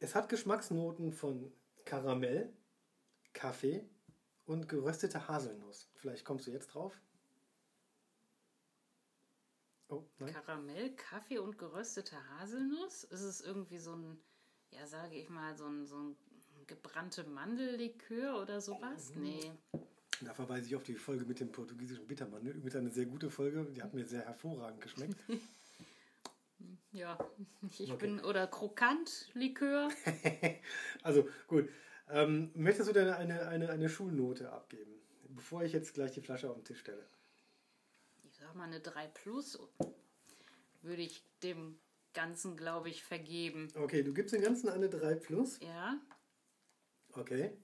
es 0.01 0.15
hat 0.15 0.29
Geschmacksnoten 0.29 1.13
von 1.13 1.53
Karamell, 1.85 2.53
Kaffee 3.33 3.85
und 4.47 4.69
geröstete 4.69 5.27
Haselnuss. 5.29 5.89
Vielleicht 5.97 6.25
kommst 6.25 6.47
du 6.47 6.53
jetzt 6.53 6.69
drauf. 6.69 6.93
Oh, 9.91 10.05
Karamell, 10.33 10.95
Kaffee 10.95 11.39
und 11.39 11.59
geröstete 11.59 12.17
Haselnuss? 12.31 13.05
Ist 13.05 13.23
es 13.23 13.41
irgendwie 13.41 13.79
so 13.79 13.95
ein, 13.95 14.21
ja, 14.71 14.87
sage 14.87 15.17
ich 15.17 15.29
mal, 15.29 15.57
so 15.57 15.67
ein, 15.67 15.85
so 15.85 15.97
ein 15.97 16.17
gebrannte 16.69 17.25
Mandellikör 17.25 18.41
oder 18.41 18.61
sowas? 18.61 19.13
Mhm. 19.17 19.23
Nee. 19.23 19.53
Da 20.21 20.33
verweise 20.33 20.69
ich 20.69 20.77
auf 20.77 20.85
die 20.85 20.95
Folge 20.95 21.25
mit 21.25 21.41
dem 21.41 21.51
portugiesischen 21.51 22.07
Bittermandel. 22.07 22.55
Übrigens 22.55 22.77
eine 22.77 22.91
sehr 22.91 23.07
gute 23.07 23.31
Folge, 23.31 23.67
die 23.75 23.83
hat 23.83 23.93
mir 23.93 24.05
sehr 24.05 24.25
hervorragend 24.25 24.81
geschmeckt. 24.81 25.17
ja, 26.93 27.19
ich 27.79 27.91
okay. 27.91 28.07
bin, 28.07 28.21
oder 28.21 28.47
Krokant-Likör. 28.47 29.91
also 31.03 31.29
gut. 31.49 31.69
Ähm, 32.09 32.51
möchtest 32.55 32.89
du 32.89 32.93
denn 32.93 33.09
eine, 33.09 33.49
eine, 33.49 33.71
eine 33.71 33.89
Schulnote 33.89 34.53
abgeben, 34.53 34.93
bevor 35.31 35.65
ich 35.65 35.73
jetzt 35.73 35.95
gleich 35.95 36.13
die 36.13 36.21
Flasche 36.21 36.49
auf 36.49 36.57
den 36.57 36.65
Tisch 36.65 36.81
stelle? 36.81 37.05
Sag 38.51 38.57
mal 38.57 38.65
eine 38.65 38.81
3 38.81 39.07
plus 39.07 39.61
würde 40.83 41.03
ich 41.03 41.25
dem 41.45 41.79
Ganzen, 42.15 42.57
glaube 42.57 42.89
ich, 42.89 43.05
vergeben. 43.05 43.69
Okay, 43.77 44.03
du 44.03 44.13
gibst 44.13 44.35
dem 44.35 44.43
Ganzen 44.43 44.69
eine 44.69 44.89
3 44.89 45.15
plus? 45.15 45.61
Ja. 45.61 46.01
Okay. 47.13 47.57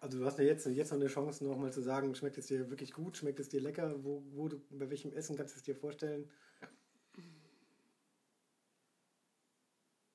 Also 0.00 0.18
du 0.18 0.24
hast 0.24 0.40
ja 0.40 0.44
jetzt, 0.44 0.66
jetzt 0.66 0.90
noch 0.90 0.98
eine 0.98 1.06
Chance, 1.06 1.44
nochmal 1.44 1.72
zu 1.72 1.82
sagen, 1.82 2.16
schmeckt 2.16 2.36
es 2.36 2.46
dir 2.46 2.68
wirklich 2.68 2.92
gut, 2.92 3.16
schmeckt 3.16 3.38
es 3.38 3.48
dir 3.48 3.60
lecker, 3.60 4.02
wo, 4.02 4.24
wo 4.32 4.48
du, 4.48 4.60
bei 4.70 4.90
welchem 4.90 5.12
Essen 5.12 5.36
kannst 5.36 5.54
du 5.54 5.58
es 5.58 5.62
dir 5.62 5.76
vorstellen? 5.76 6.28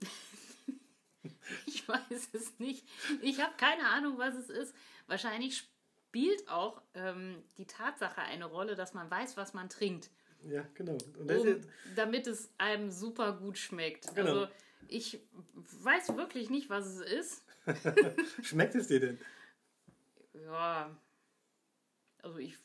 Ich 1.66 1.88
weiß 1.88 2.30
es 2.34 2.60
nicht. 2.60 2.86
Ich 3.22 3.42
habe 3.42 3.54
keine 3.58 3.88
Ahnung, 3.88 4.18
was 4.18 4.36
es 4.36 4.50
ist. 4.50 4.74
Wahrscheinlich 5.08 5.73
spielt 6.14 6.48
auch 6.48 6.80
ähm, 6.94 7.42
die 7.58 7.66
Tatsache 7.66 8.22
eine 8.22 8.46
Rolle, 8.46 8.76
dass 8.76 8.94
man 8.94 9.10
weiß, 9.10 9.36
was 9.36 9.56
man 9.56 9.68
trinkt. 9.68 10.12
Ja, 10.44 10.64
genau. 10.76 10.96
Um, 11.18 11.62
damit 11.96 12.28
es 12.28 12.52
einem 12.60 12.92
super 12.92 13.32
gut 13.32 13.58
schmeckt. 13.58 14.14
Genau. 14.14 14.30
Also 14.30 14.48
ich 14.90 15.20
weiß 15.82 16.16
wirklich 16.16 16.52
nicht, 16.52 16.70
was 16.70 16.86
es 16.86 17.00
ist. 17.00 17.44
Schmeckt 18.44 18.76
es 18.76 18.86
dir 18.88 19.00
denn? 19.00 19.20
Ja, 20.34 20.96
also 22.22 22.38
ich 22.38 22.60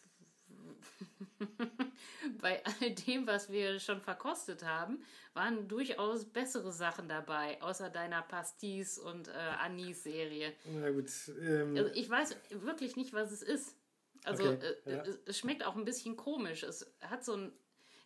bei 2.37 2.62
all 2.64 2.90
dem, 2.94 3.26
was 3.26 3.50
wir 3.50 3.78
schon 3.80 4.00
verkostet 4.00 4.64
haben, 4.64 5.02
waren 5.35 5.68
durchaus 5.68 6.25
bessere 6.25 6.73
Sachen 6.73 7.08
dabei, 7.08 7.61
außer 7.62 7.90
deiner 7.90 8.23
Pastis- 8.23 8.99
und 8.99 9.28
äh, 9.28 9.32
Anis-Serie. 9.32 10.52
Na 10.66 10.90
gut. 10.90 11.11
Ähm, 11.40 11.76
also 11.76 11.90
ich 11.94 12.08
weiß 12.08 12.37
wirklich 12.50 12.97
nicht, 12.97 13.12
was 13.12 13.32
es 13.32 13.42
ist. 13.42 13.76
Also 14.25 14.50
okay, 14.50 14.75
äh, 14.85 14.92
ja. 14.92 15.04
es, 15.26 15.38
schmeckt 15.38 15.64
auch 15.64 15.76
ein 15.76 15.85
bisschen 15.85 16.16
komisch. 16.16 16.62
Es 16.62 16.92
hat 17.00 17.25
so 17.25 17.35
einen 17.35 17.52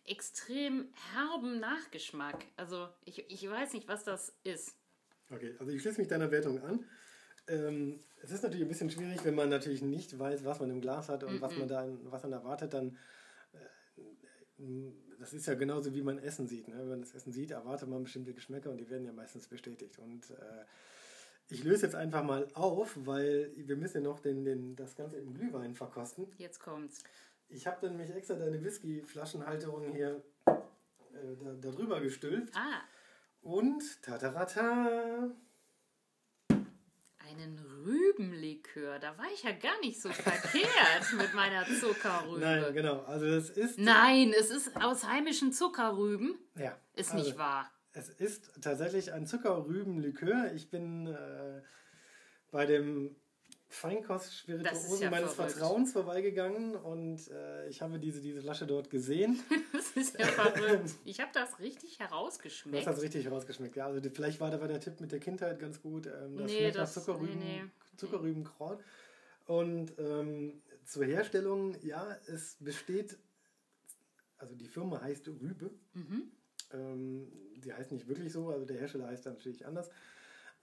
extrem 0.05 0.89
herben 1.13 1.59
Nachgeschmack. 1.59 2.45
Also 2.55 2.87
ich, 3.05 3.29
ich 3.29 3.49
weiß 3.49 3.73
nicht, 3.73 3.87
was 3.87 4.03
das 4.03 4.33
ist. 4.43 4.75
Okay, 5.31 5.55
also 5.59 5.71
ich 5.71 5.81
schließe 5.81 5.99
mich 5.99 6.07
deiner 6.07 6.29
Wertung 6.31 6.61
an. 6.63 6.85
Ähm, 7.47 7.99
es 8.21 8.31
ist 8.31 8.43
natürlich 8.43 8.65
ein 8.65 8.69
bisschen 8.69 8.89
schwierig, 8.89 9.25
wenn 9.25 9.35
man 9.35 9.49
natürlich 9.49 9.81
nicht 9.81 10.17
weiß, 10.17 10.45
was 10.45 10.59
man 10.59 10.69
im 10.69 10.81
Glas 10.81 11.09
hat 11.09 11.23
und 11.23 11.33
mm 11.33 11.37
-mm. 11.37 11.41
was 11.41 11.57
man 11.57 11.67
da 11.67 11.87
was 12.03 12.23
man 12.23 12.33
erwartet, 12.33 12.73
dann 12.73 12.97
das 15.19 15.33
ist 15.33 15.45
ja 15.45 15.53
genauso 15.53 15.93
wie 15.93 16.01
man 16.01 16.19
Essen 16.19 16.47
sieht. 16.47 16.67
Ne? 16.67 16.77
Wenn 16.77 16.89
man 16.89 17.01
das 17.01 17.13
Essen 17.13 17.31
sieht, 17.31 17.51
erwartet 17.51 17.89
man 17.89 18.03
bestimmte 18.03 18.33
Geschmäcker 18.33 18.69
und 18.69 18.77
die 18.77 18.89
werden 18.89 19.05
ja 19.05 19.13
meistens 19.13 19.47
bestätigt. 19.47 19.97
Und 19.99 20.29
äh, 20.31 20.65
ich 21.49 21.63
löse 21.63 21.85
jetzt 21.85 21.95
einfach 21.95 22.23
mal 22.23 22.47
auf, 22.53 22.97
weil 23.05 23.51
wir 23.55 23.75
müssen 23.75 23.97
ja 23.97 24.09
noch 24.09 24.19
den, 24.19 24.43
den, 24.43 24.75
das 24.75 24.95
Ganze 24.95 25.17
im 25.17 25.33
Glühwein 25.33 25.75
verkosten. 25.75 26.27
Jetzt 26.37 26.59
kommt's. 26.59 27.03
Ich 27.49 27.67
habe 27.67 27.77
dann 27.81 27.97
nämlich 27.97 28.15
extra 28.15 28.35
deine 28.35 28.63
Whisky-Flaschenhalterung 28.63 29.91
hier 29.91 30.23
äh, 30.45 30.51
da, 31.43 31.53
da 31.53 31.71
drüber 31.71 32.01
gestülpt. 32.01 32.55
Ah. 32.55 32.81
Und 33.41 34.01
tatarata 34.01 35.31
einen 37.35 37.59
Rübenlikör. 37.85 38.99
Da 38.99 39.17
war 39.17 39.25
ich 39.33 39.43
ja 39.43 39.51
gar 39.51 39.79
nicht 39.81 40.01
so 40.01 40.09
verkehrt 40.09 41.13
mit 41.17 41.33
meiner 41.33 41.65
Zuckerrübe. 41.65 42.39
Nein, 42.39 42.73
genau. 42.73 43.01
Also 43.03 43.25
das 43.25 43.49
ist. 43.49 43.77
Nein, 43.77 44.33
es 44.37 44.49
ist 44.49 44.75
aus 44.75 45.05
heimischen 45.07 45.51
Zuckerrüben. 45.51 46.37
Ja. 46.55 46.77
Ist 46.95 47.11
also 47.11 47.23
nicht 47.23 47.37
wahr. 47.37 47.71
Es 47.93 48.09
ist 48.09 48.51
tatsächlich 48.61 49.13
ein 49.13 49.25
Zuckerrübenlikör. 49.25 50.51
Ich 50.53 50.69
bin 50.69 51.07
äh, 51.07 51.61
bei 52.51 52.65
dem 52.65 53.15
Feinkostspirituosen 53.73 55.01
ja 55.01 55.09
meines 55.09 55.33
verrückt. 55.33 55.53
Vertrauens 55.53 55.91
vorbeigegangen 55.91 56.75
und 56.75 57.27
äh, 57.29 57.67
ich 57.69 57.81
habe 57.81 57.99
diese, 57.99 58.21
diese 58.21 58.41
Flasche 58.41 58.67
dort 58.67 58.89
gesehen. 58.89 59.39
das 59.73 59.91
ist 59.91 60.19
ja 60.19 60.27
verrückt. 60.27 60.91
Ich 61.05 61.19
habe 61.19 61.31
das 61.33 61.59
richtig 61.59 61.99
herausgeschmeckt. 61.99 62.85
Du 62.85 62.87
hast 62.87 62.97
das 62.97 63.03
richtig 63.03 63.25
herausgeschmeckt, 63.25 63.75
ja. 63.75 63.87
Also 63.87 63.99
die, 63.99 64.09
vielleicht 64.09 64.39
war 64.39 64.51
da 64.51 64.61
war 64.61 64.67
der 64.67 64.79
Tipp 64.79 65.01
mit 65.01 65.11
der 65.11 65.19
Kindheit 65.19 65.59
ganz 65.59 65.81
gut. 65.81 66.05
Ähm, 66.05 66.37
das 66.37 66.51
nee, 66.51 66.71
das, 66.71 66.93
Zuckerrüben, 66.93 67.39
nee, 67.39 67.63
nee. 67.63 67.97
Zuckerrübenkraut. 67.97 68.79
Und 69.45 69.97
ähm, 69.97 70.61
zur 70.85 71.05
Herstellung, 71.05 71.75
ja, 71.81 72.15
es 72.27 72.57
besteht, 72.59 73.17
also 74.37 74.55
die 74.55 74.67
Firma 74.67 75.01
heißt 75.01 75.27
Rübe. 75.27 75.71
Mhm. 75.93 76.31
Ähm, 76.73 77.31
die 77.57 77.73
heißt 77.73 77.91
nicht 77.91 78.07
wirklich 78.07 78.31
so, 78.31 78.49
also 78.49 78.65
der 78.65 78.77
Hersteller 78.77 79.07
heißt 79.07 79.25
natürlich 79.25 79.65
anders. 79.65 79.89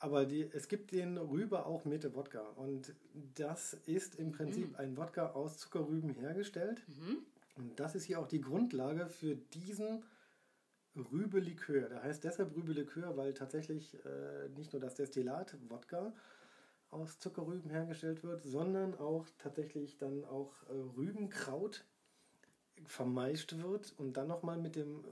Aber 0.00 0.24
die, 0.24 0.48
es 0.52 0.66
gibt 0.68 0.92
den 0.92 1.18
Rübe 1.18 1.66
auch 1.66 1.84
mit 1.84 2.14
Wodka. 2.14 2.40
Und 2.56 2.94
das 3.34 3.74
ist 3.74 4.14
im 4.14 4.32
Prinzip 4.32 4.70
mhm. 4.70 4.76
ein 4.76 4.96
Wodka 4.96 5.32
aus 5.32 5.58
Zuckerrüben 5.58 6.14
hergestellt. 6.14 6.82
Mhm. 6.88 7.18
Und 7.56 7.78
das 7.78 7.94
ist 7.94 8.04
hier 8.04 8.18
auch 8.18 8.26
die 8.26 8.40
Grundlage 8.40 9.08
für 9.08 9.36
diesen 9.36 10.02
Rübelikör. 10.96 11.90
Der 11.90 12.02
heißt 12.02 12.24
deshalb 12.24 12.56
Rübelikör, 12.56 13.18
weil 13.18 13.34
tatsächlich 13.34 13.94
äh, 14.06 14.48
nicht 14.56 14.72
nur 14.72 14.80
das 14.80 14.94
Destillat 14.94 15.58
Wodka 15.68 16.14
aus 16.88 17.18
Zuckerrüben 17.18 17.70
hergestellt 17.70 18.24
wird, 18.24 18.42
sondern 18.42 18.94
auch 18.98 19.26
tatsächlich 19.36 19.98
dann 19.98 20.24
auch 20.24 20.54
äh, 20.70 20.72
Rübenkraut 20.96 21.84
vermeischt 22.86 23.58
wird 23.58 23.92
und 23.98 24.16
dann 24.16 24.28
nochmal 24.28 24.56
mit 24.56 24.76
dem 24.76 25.04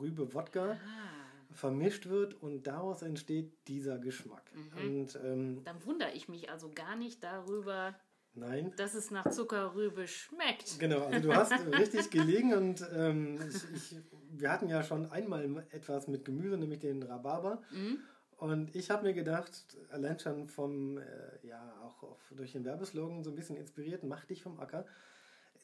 Rübe 0.00 0.32
Wodka. 0.32 0.72
Ah 0.72 1.19
vermischt 1.52 2.06
wird 2.06 2.34
und 2.42 2.66
daraus 2.66 3.02
entsteht 3.02 3.52
dieser 3.68 3.98
Geschmack. 3.98 4.50
Mhm. 4.54 5.00
Und, 5.00 5.18
ähm, 5.24 5.64
Dann 5.64 5.84
wundere 5.84 6.12
ich 6.12 6.28
mich 6.28 6.50
also 6.50 6.70
gar 6.72 6.96
nicht 6.96 7.22
darüber, 7.22 7.94
Nein. 8.34 8.72
dass 8.76 8.94
es 8.94 9.10
nach 9.10 9.28
Zuckerrübe 9.30 10.06
schmeckt. 10.06 10.78
Genau, 10.78 11.06
also 11.06 11.28
du 11.28 11.34
hast 11.34 11.52
richtig 11.78 12.10
gelegen 12.10 12.54
und 12.54 12.86
ähm, 12.94 13.38
ich, 13.48 13.92
ich, 13.92 13.96
wir 14.30 14.50
hatten 14.50 14.68
ja 14.68 14.82
schon 14.82 15.10
einmal 15.10 15.66
etwas 15.70 16.08
mit 16.08 16.24
Gemüse, 16.24 16.56
nämlich 16.56 16.80
den 16.80 17.02
Rhabarber. 17.02 17.62
Mhm. 17.72 17.98
Und 18.36 18.74
ich 18.74 18.90
habe 18.90 19.02
mir 19.02 19.12
gedacht, 19.12 19.76
allein 19.90 20.18
schon 20.18 20.48
vom, 20.48 20.96
äh, 20.96 21.02
ja, 21.42 21.78
auch 21.82 22.02
auf, 22.02 22.32
durch 22.34 22.52
den 22.52 22.64
Werbeslogan 22.64 23.22
so 23.22 23.30
ein 23.30 23.36
bisschen 23.36 23.56
inspiriert, 23.56 24.02
mach 24.02 24.24
dich 24.24 24.42
vom 24.42 24.58
Acker. 24.58 24.86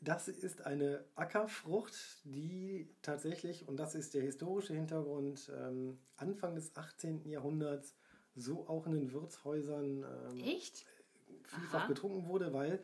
Das 0.00 0.28
ist 0.28 0.66
eine 0.66 1.04
Ackerfrucht, 1.14 1.94
die 2.24 2.94
tatsächlich, 3.02 3.66
und 3.66 3.78
das 3.78 3.94
ist 3.94 4.14
der 4.14 4.22
historische 4.22 4.74
Hintergrund, 4.74 5.50
ähm, 5.56 5.98
Anfang 6.16 6.54
des 6.54 6.76
18. 6.76 7.28
Jahrhunderts 7.28 7.94
so 8.34 8.68
auch 8.68 8.86
in 8.86 8.92
den 8.92 9.12
Wirtshäusern 9.12 10.04
ähm, 10.04 10.38
vielfach 11.44 11.80
Aha. 11.80 11.86
getrunken 11.86 12.28
wurde, 12.28 12.52
weil 12.52 12.80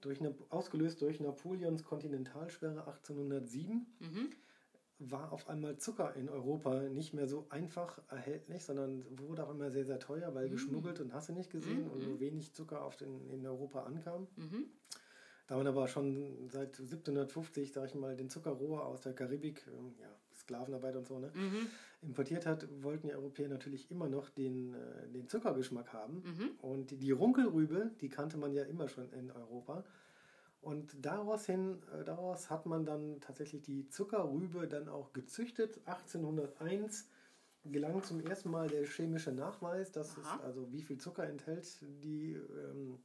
durch 0.00 0.20
eine, 0.20 0.34
ausgelöst 0.50 1.00
durch 1.02 1.18
Napoleons 1.18 1.82
Kontinentalsperre 1.82 2.86
1807 2.86 3.86
mhm. 3.98 4.30
war 4.98 5.32
auf 5.32 5.48
einmal 5.48 5.78
Zucker 5.78 6.14
in 6.14 6.28
Europa 6.28 6.82
nicht 6.82 7.14
mehr 7.14 7.26
so 7.26 7.46
einfach 7.48 8.00
erhältlich, 8.08 8.64
sondern 8.64 9.04
wurde 9.18 9.46
auch 9.46 9.50
immer 9.50 9.70
sehr, 9.70 9.84
sehr 9.84 9.98
teuer, 9.98 10.34
weil 10.34 10.46
mhm. 10.46 10.52
geschmuggelt 10.52 11.00
und 11.00 11.12
hast 11.12 11.30
du 11.30 11.32
nicht 11.32 11.50
gesehen 11.50 11.86
mhm. 11.86 11.90
und 11.90 12.06
nur 12.06 12.20
wenig 12.20 12.54
Zucker 12.54 12.82
auf 12.82 12.96
den, 12.96 13.28
in 13.30 13.46
Europa 13.46 13.82
ankam. 13.82 14.28
Da 15.46 15.56
man 15.56 15.66
aber 15.66 15.88
schon 15.88 16.48
seit 16.48 16.80
1750, 16.80 17.72
sag 17.72 17.86
ich 17.86 17.94
mal, 17.94 18.16
den 18.16 18.30
Zuckerrohr 18.30 18.86
aus 18.86 19.02
der 19.02 19.12
Karibik, 19.12 19.66
ähm, 19.68 19.94
ja, 20.00 20.08
Sklavenarbeit 20.34 20.96
und 20.96 21.06
so, 21.06 21.18
ne, 21.18 21.30
mhm. 21.34 21.66
importiert 22.02 22.46
hat, 22.46 22.66
wollten 22.82 23.08
die 23.08 23.14
Europäer 23.14 23.48
natürlich 23.48 23.90
immer 23.90 24.08
noch 24.08 24.30
den, 24.30 24.74
äh, 24.74 25.08
den 25.08 25.28
Zuckergeschmack 25.28 25.92
haben. 25.92 26.22
Mhm. 26.24 26.50
Und 26.62 26.90
die, 26.90 26.96
die 26.96 27.10
Runkelrübe, 27.10 27.90
die 28.00 28.08
kannte 28.08 28.38
man 28.38 28.52
ja 28.52 28.64
immer 28.64 28.88
schon 28.88 29.12
in 29.12 29.30
Europa. 29.30 29.84
Und 30.60 30.96
daraus 31.04 31.44
hin, 31.44 31.82
äh, 31.92 32.04
daraus 32.04 32.48
hat 32.48 32.64
man 32.64 32.86
dann 32.86 33.20
tatsächlich 33.20 33.62
die 33.62 33.88
Zuckerrübe 33.90 34.66
dann 34.66 34.88
auch 34.88 35.12
gezüchtet, 35.12 35.78
1801 35.84 37.10
gelang 37.66 38.02
zum 38.02 38.20
ersten 38.20 38.50
Mal 38.50 38.68
der 38.68 38.84
chemische 38.86 39.32
Nachweis, 39.32 39.92
dass 39.92 40.18
Aha. 40.18 40.36
es 40.36 40.44
also 40.44 40.72
wie 40.72 40.82
viel 40.82 40.98
Zucker 40.98 41.24
enthält 41.26 41.78
die, 42.02 42.32
ähm, 42.32 42.98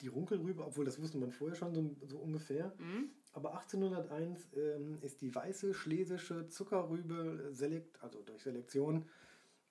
die 0.00 0.08
Runkelrübe, 0.08 0.64
obwohl 0.64 0.84
das 0.84 1.00
wusste 1.00 1.18
man 1.18 1.32
vorher 1.32 1.56
schon 1.56 1.74
so, 1.74 1.96
so 2.06 2.18
ungefähr. 2.18 2.72
Mhm. 2.78 3.10
Aber 3.32 3.54
1801 3.54 4.48
ähm, 4.56 4.98
ist 5.02 5.20
die 5.20 5.34
weiße 5.34 5.74
schlesische 5.74 6.48
Zuckerrübe 6.48 7.50
selekt, 7.52 8.02
also 8.02 8.22
durch 8.22 8.42
Selektion 8.42 9.06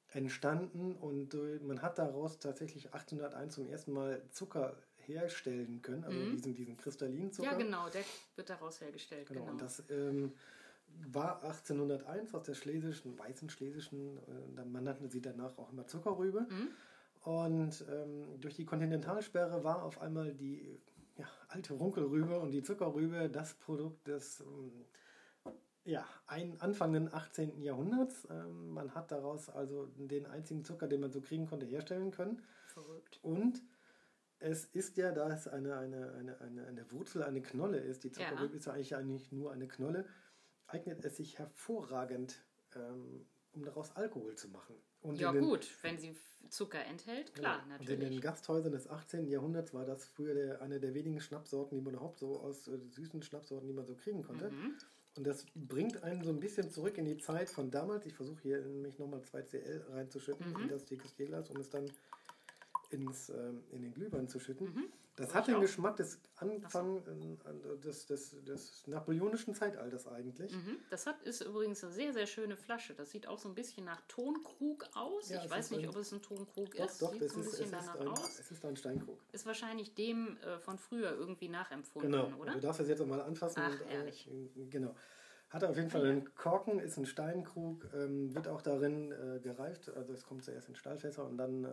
entstanden 0.09 0.95
und 0.95 1.33
äh, 1.33 1.59
man 1.61 1.81
hat 1.81 1.97
daraus 1.97 2.39
tatsächlich 2.39 2.93
1801 2.93 3.55
zum 3.55 3.67
ersten 3.67 3.91
Mal 3.91 4.21
Zucker 4.31 4.77
herstellen 4.95 5.81
können, 5.81 6.03
also 6.03 6.17
mhm. 6.17 6.31
diesen, 6.31 6.55
diesen 6.55 6.77
kristallinen 6.77 7.31
Zucker. 7.31 7.51
Ja, 7.51 7.57
genau, 7.57 7.89
der 7.89 8.03
wird 8.35 8.49
daraus 8.49 8.81
hergestellt. 8.81 9.27
Genau, 9.27 9.41
genau. 9.41 9.51
und 9.51 9.61
das 9.61 9.83
ähm, 9.89 10.33
war 11.11 11.43
1801 11.43 12.33
aus 12.33 12.43
der 12.43 12.55
schlesischen, 12.55 13.17
weißen 13.17 13.49
schlesischen, 13.49 14.17
äh, 14.57 14.65
man 14.65 14.83
nannte 14.83 15.07
sie 15.09 15.21
danach 15.21 15.57
auch 15.57 15.71
immer 15.71 15.87
Zuckerrübe. 15.87 16.41
Mhm. 16.49 16.69
Und 17.27 17.83
ähm, 17.91 18.39
durch 18.39 18.55
die 18.55 18.63
Kontinentalsperre 18.63 19.61
war 19.61 19.83
auf 19.83 19.99
einmal 19.99 20.33
die 20.33 20.79
ja, 21.17 21.25
alte 21.49 21.73
Runkelrübe 21.73 22.39
und 22.39 22.51
die 22.51 22.63
Zuckerrübe 22.63 23.29
das 23.29 23.53
Produkt 23.55 24.07
des 24.07 24.39
ähm, 24.39 24.85
ja, 25.83 26.05
ein, 26.27 26.55
Anfang 26.61 26.93
des 26.93 27.11
18. 27.11 27.59
Jahrhunderts. 27.61 28.29
Ähm, 28.31 28.69
man 28.69 28.95
hat 28.95 29.11
daraus 29.11 29.49
also 29.49 29.87
den 29.97 30.25
einzigen 30.25 30.63
Zucker, 30.63 30.87
den 30.87 31.01
man 31.01 31.11
so 31.11 31.19
kriegen 31.19 31.47
konnte, 31.47 31.65
herstellen 31.65 32.11
können. 32.11 32.41
Verrückt. 32.67 33.19
Und 33.21 33.61
es 34.39 34.63
ist 34.63 34.95
ja, 34.95 35.11
da 35.11 35.29
es 35.29 35.49
eine, 35.49 35.75
eine, 35.75 36.13
eine, 36.13 36.39
eine, 36.39 36.65
eine 36.65 36.91
Wurzel, 36.93 37.23
eine 37.23 37.41
Knolle 37.41 37.79
ist, 37.79 38.05
die 38.05 38.11
Zuckerrübe 38.13 38.53
ja. 38.53 38.57
ist 38.57 38.67
ja 38.67 38.71
eigentlich, 38.71 38.95
eigentlich 38.95 39.31
nur 39.33 39.51
eine 39.51 39.67
Knolle, 39.67 40.05
eignet 40.67 41.03
es 41.03 41.17
sich 41.17 41.37
hervorragend, 41.39 42.41
ähm, 42.73 43.25
um 43.51 43.65
daraus 43.65 43.93
Alkohol 43.97 44.35
zu 44.35 44.47
machen. 44.47 44.77
Und 45.07 45.19
ja 45.19 45.31
den, 45.31 45.43
gut, 45.43 45.67
wenn 45.81 45.97
sie 45.97 46.15
Zucker 46.49 46.83
enthält, 46.85 47.33
klar, 47.33 47.59
ja, 47.59 47.65
natürlich. 47.65 47.97
Und 47.97 48.03
in 48.03 48.11
den 48.11 48.21
Gasthäusern 48.21 48.71
des 48.71 48.89
18. 48.89 49.27
Jahrhunderts 49.27 49.73
war 49.73 49.85
das 49.85 50.05
früher 50.05 50.33
der, 50.33 50.61
eine 50.61 50.79
der 50.79 50.93
wenigen 50.93 51.19
Schnappsorten, 51.19 51.77
die 51.77 51.83
man 51.83 51.93
überhaupt 51.93 52.19
so 52.19 52.39
aus 52.39 52.67
äh, 52.67 52.77
süßen 52.91 53.21
Schnappsorten, 53.21 53.67
die 53.67 53.73
man 53.73 53.85
so 53.85 53.95
kriegen 53.95 54.23
konnte. 54.23 54.49
Mhm. 54.49 54.75
Und 55.15 55.25
das 55.25 55.45
bringt 55.55 56.03
einen 56.03 56.23
so 56.23 56.29
ein 56.29 56.39
bisschen 56.39 56.69
zurück 56.69 56.97
in 56.97 57.05
die 57.05 57.17
Zeit 57.17 57.49
von 57.49 57.71
damals. 57.71 58.05
Ich 58.05 58.13
versuche 58.13 58.41
hier 58.43 58.61
nämlich 58.61 58.99
nochmal 58.99 59.21
2CL 59.21 59.91
reinzuschütten 59.91 60.53
mhm. 60.53 60.61
in 60.61 60.69
das 60.69 60.85
Degustierglas, 60.85 61.49
um 61.49 61.57
es 61.57 61.69
dann 61.69 61.89
ins, 62.89 63.29
ähm, 63.29 63.63
in 63.71 63.81
den 63.81 63.93
Glühwein 63.93 64.27
zu 64.27 64.39
schütten. 64.39 64.73
Mhm. 64.73 64.91
Das 65.17 65.33
hat 65.33 65.47
den 65.47 65.55
auch. 65.55 65.61
Geschmack 65.61 65.95
des 65.95 66.19
Anfang 66.35 67.01
so. 67.03 67.75
des, 67.77 68.05
des, 68.05 68.35
des 68.43 68.85
napoleonischen 68.85 69.55
Zeitalters 69.55 70.07
eigentlich. 70.07 70.53
Mhm. 70.53 70.77
Das 70.91 71.07
hat, 71.07 71.23
ist 71.23 71.41
übrigens 71.41 71.83
eine 71.83 71.91
sehr, 71.91 72.13
sehr 72.13 72.27
schöne 72.27 72.55
Flasche. 72.55 72.93
Das 72.93 73.09
sieht 73.09 73.27
auch 73.27 73.39
so 73.39 73.49
ein 73.49 73.55
bisschen 73.55 73.83
nach 73.83 73.99
Tonkrug 74.07 74.87
aus. 74.93 75.29
Ja, 75.29 75.43
ich 75.43 75.49
weiß 75.49 75.71
nicht, 75.71 75.85
ein, 75.85 75.89
ob 75.89 75.95
es 75.95 76.11
ein 76.11 76.21
Tonkrug 76.21 76.75
doch, 76.75 76.85
ist. 76.85 77.01
Doch, 77.01 77.11
sieht 77.11 77.29
so 77.31 77.39
ein 77.39 77.45
bisschen 77.45 77.65
ist, 77.65 77.73
danach 77.73 77.99
ein, 77.99 78.07
aus. 78.09 78.39
Es 78.39 78.51
ist 78.51 78.63
ein 78.63 78.75
Steinkrug. 78.75 79.19
Ist 79.31 79.47
wahrscheinlich 79.47 79.95
dem 79.95 80.37
äh, 80.37 80.59
von 80.59 80.77
früher 80.77 81.11
irgendwie 81.13 81.49
nachempfunden, 81.49 82.11
genau. 82.11 82.37
oder? 82.37 82.53
Du 82.53 82.59
darfst 82.59 82.81
das 82.81 82.87
jetzt 82.87 83.01
auch 83.01 83.07
mal 83.07 83.21
anfassen. 83.21 83.59
Ach, 83.65 83.71
und, 83.71 83.87
äh, 83.87 83.95
ehrlich. 83.95 84.29
genau. 84.69 84.95
Hat 85.49 85.63
auf 85.63 85.77
jeden 85.77 85.89
Fall 85.89 86.05
einen 86.05 86.35
Korken, 86.35 86.79
ist 86.79 86.97
ein 86.97 87.05
Steinkrug, 87.05 87.87
ähm, 87.93 88.35
wird 88.35 88.49
auch 88.49 88.61
darin 88.61 89.13
äh, 89.13 89.39
gereift. 89.39 89.89
Also 89.95 90.11
es 90.11 90.25
kommt 90.25 90.43
zuerst 90.43 90.67
in 90.67 90.75
Stahlfässer 90.75 91.25
und 91.25 91.37
dann 91.37 91.63
äh, 91.63 91.69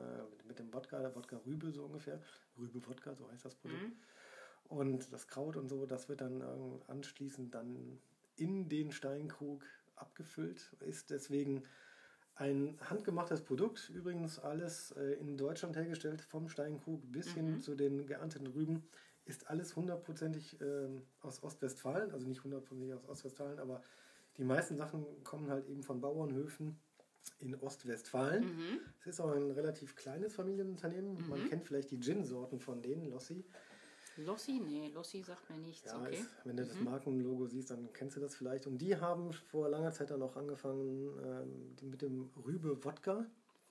mit 0.46 0.60
dem 0.60 0.72
Wodka, 0.72 1.00
der 1.00 1.14
Wodka 1.16 1.40
Rübe 1.44 1.72
so 1.72 1.84
ungefähr. 1.84 2.20
Rübe 2.56 2.86
Wodka, 2.86 3.14
so 3.14 3.28
heißt 3.32 3.44
das 3.44 3.56
Produkt. 3.56 3.82
Mhm. 3.82 3.92
Und 4.68 5.12
das 5.12 5.26
Kraut 5.26 5.56
und 5.56 5.68
so, 5.68 5.86
das 5.86 6.08
wird 6.08 6.20
dann 6.20 6.40
äh, 6.40 6.44
anschließend 6.86 7.52
dann 7.52 7.98
in 8.36 8.68
den 8.68 8.92
Steinkrug 8.92 9.64
abgefüllt. 9.96 10.76
Ist 10.80 11.10
deswegen 11.10 11.64
ein 12.36 12.78
handgemachtes 12.88 13.42
Produkt. 13.42 13.90
Übrigens 13.90 14.38
alles 14.38 14.92
äh, 14.92 15.14
in 15.14 15.36
Deutschland 15.36 15.76
hergestellt, 15.76 16.22
vom 16.22 16.48
Steinkrug 16.48 17.00
bis 17.10 17.30
mhm. 17.30 17.40
hin 17.40 17.60
zu 17.60 17.74
den 17.74 18.06
geernteten 18.06 18.46
Rüben 18.46 18.84
ist 19.24 19.48
alles 19.48 19.76
hundertprozentig 19.76 20.60
äh, 20.60 20.88
aus 21.22 21.42
Ostwestfalen, 21.42 22.12
also 22.12 22.26
nicht 22.26 22.44
hundertprozentig 22.44 22.94
aus 22.94 23.08
Ostwestfalen, 23.08 23.58
aber 23.58 23.82
die 24.36 24.44
meisten 24.44 24.76
Sachen 24.76 25.04
kommen 25.22 25.50
halt 25.50 25.66
eben 25.66 25.82
von 25.82 26.00
Bauernhöfen 26.00 26.78
in 27.38 27.54
Ostwestfalen. 27.56 28.44
Mhm. 28.44 28.80
Es 29.00 29.06
ist 29.06 29.20
auch 29.20 29.30
ein 29.30 29.50
relativ 29.50 29.96
kleines 29.96 30.34
Familienunternehmen. 30.34 31.16
Mhm. 31.16 31.28
Man 31.28 31.48
kennt 31.48 31.64
vielleicht 31.64 31.90
die 31.90 32.00
Gin-Sorten 32.00 32.60
von 32.60 32.82
denen, 32.82 33.10
Lossi. 33.10 33.44
Lossi? 34.16 34.60
Nee, 34.64 34.90
Lossi 34.94 35.22
sagt 35.22 35.50
mir 35.50 35.58
nichts. 35.58 35.90
Ja, 35.90 36.00
okay. 36.00 36.16
Ist, 36.16 36.30
wenn 36.44 36.56
du 36.56 36.64
das 36.64 36.74
mhm. 36.74 36.84
Markenlogo 36.84 37.46
siehst, 37.46 37.70
dann 37.70 37.92
kennst 37.92 38.16
du 38.16 38.20
das 38.20 38.34
vielleicht. 38.34 38.66
Und 38.66 38.78
die 38.78 38.96
haben 38.96 39.32
vor 39.32 39.68
langer 39.68 39.92
Zeit 39.92 40.10
dann 40.10 40.22
auch 40.22 40.36
angefangen 40.36 41.18
äh, 41.18 41.84
mit 41.84 42.02
dem 42.02 42.30
Rübe 42.44 42.84
Wodka. 42.84 43.26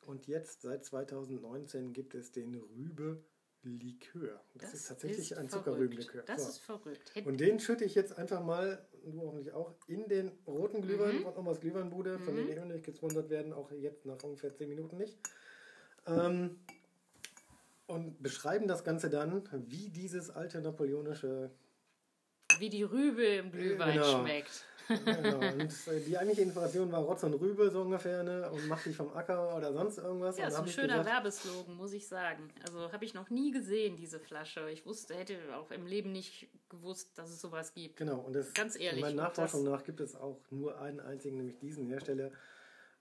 Und 0.06 0.28
jetzt, 0.28 0.64
seit 0.64 0.84
2019, 0.84 1.94
gibt 1.94 2.14
es 2.14 2.32
den 2.32 2.56
Rübe 2.56 3.24
Likör. 3.64 4.42
Das, 4.54 4.72
das 4.72 4.74
ist 4.74 4.88
tatsächlich 4.88 5.32
ist 5.32 5.38
ein 5.38 5.50
Zuckerrübenlikör. 5.50 6.24
Das 6.24 6.44
so. 6.44 6.50
ist 6.50 6.58
verrückt. 6.60 7.16
Hätt 7.16 7.26
und 7.26 7.40
den 7.40 7.60
schütte 7.60 7.86
ich 7.86 7.96
jetzt 7.96 8.18
einfach 8.18 8.44
mal, 8.44 8.86
du 9.06 9.22
hoffentlich 9.22 9.54
auch, 9.54 9.74
in 9.88 10.08
den 10.08 10.32
roten 10.46 10.82
Glühwein 10.82 11.18
mhm. 11.18 11.24
von 11.24 11.38
Omas 11.38 11.60
Glühweinbude, 11.62 12.20
von 12.20 12.34
mhm. 12.34 12.48
denen 12.48 12.70
wir 12.70 12.76
nicht 12.76 12.86
gesponsert 12.86 13.30
werden, 13.30 13.54
auch 13.54 13.72
jetzt 13.72 14.06
nach 14.06 14.22
ungefähr 14.24 14.54
10 14.54 14.70
Minuten 14.70 14.98
nicht. 14.98 15.18
Ähm, 16.06 16.60
und 17.88 18.22
beschreiben 18.22 18.68
das 18.68 18.84
Ganze 18.84 19.10
dann, 19.10 19.44
wie 19.68 19.90
dieses 19.90 20.30
alte 20.30 20.62
napoleonische. 20.62 21.52
Wie 22.60 22.70
die 22.70 22.84
Rübe 22.84 23.24
im 23.24 23.52
Glühwein 23.52 23.94
genau. 23.94 24.22
schmeckt. 24.22 24.66
Genau. 24.88 25.40
Und 25.40 25.74
die 26.08 26.18
eigentliche 26.18 26.42
Information 26.42 26.92
war 26.92 27.02
Rotz 27.02 27.24
und 27.24 27.34
Rübe 27.36 27.70
so 27.70 27.82
ungefähr, 27.82 28.24
ne? 28.24 28.50
Und 28.52 28.68
mach 28.68 28.84
dich 28.84 28.96
vom 28.96 29.14
Acker 29.14 29.56
oder 29.56 29.74
sonst 29.74 29.98
irgendwas. 29.98 30.38
Ja, 30.38 30.48
ist 30.48 30.56
ein 30.56 30.68
schöner 30.68 31.00
gesagt, 31.00 31.08
Werbeslogan, 31.08 31.76
muss 31.76 31.94
ich 31.94 32.08
sagen. 32.08 32.50
Also 32.66 32.92
habe 32.92 33.06
ich 33.06 33.14
noch 33.14 33.30
nie 33.30 33.52
gesehen, 33.52 33.96
diese 33.96 34.20
Flasche. 34.20 34.70
Ich 34.70 34.86
wusste, 34.86 35.16
hätte 35.16 35.38
auch 35.56 35.72
im 35.72 35.86
Leben 35.86 36.12
nicht 36.12 36.48
gewusst, 36.70 37.18
dass 37.18 37.30
es 37.30 37.40
sowas 37.42 37.74
gibt. 37.74 37.98
Genau, 37.98 38.20
und 38.20 38.34
das, 38.34 38.54
ganz 38.54 38.80
ehrlich. 38.80 39.02
Meiner 39.02 39.24
Nachforschung 39.24 39.64
nach 39.64 39.84
gibt 39.84 40.00
es 40.00 40.16
auch 40.16 40.40
nur 40.50 40.80
einen 40.80 41.00
einzigen, 41.00 41.38
nämlich 41.38 41.60
diesen 41.60 41.88
Hersteller, 41.88 42.32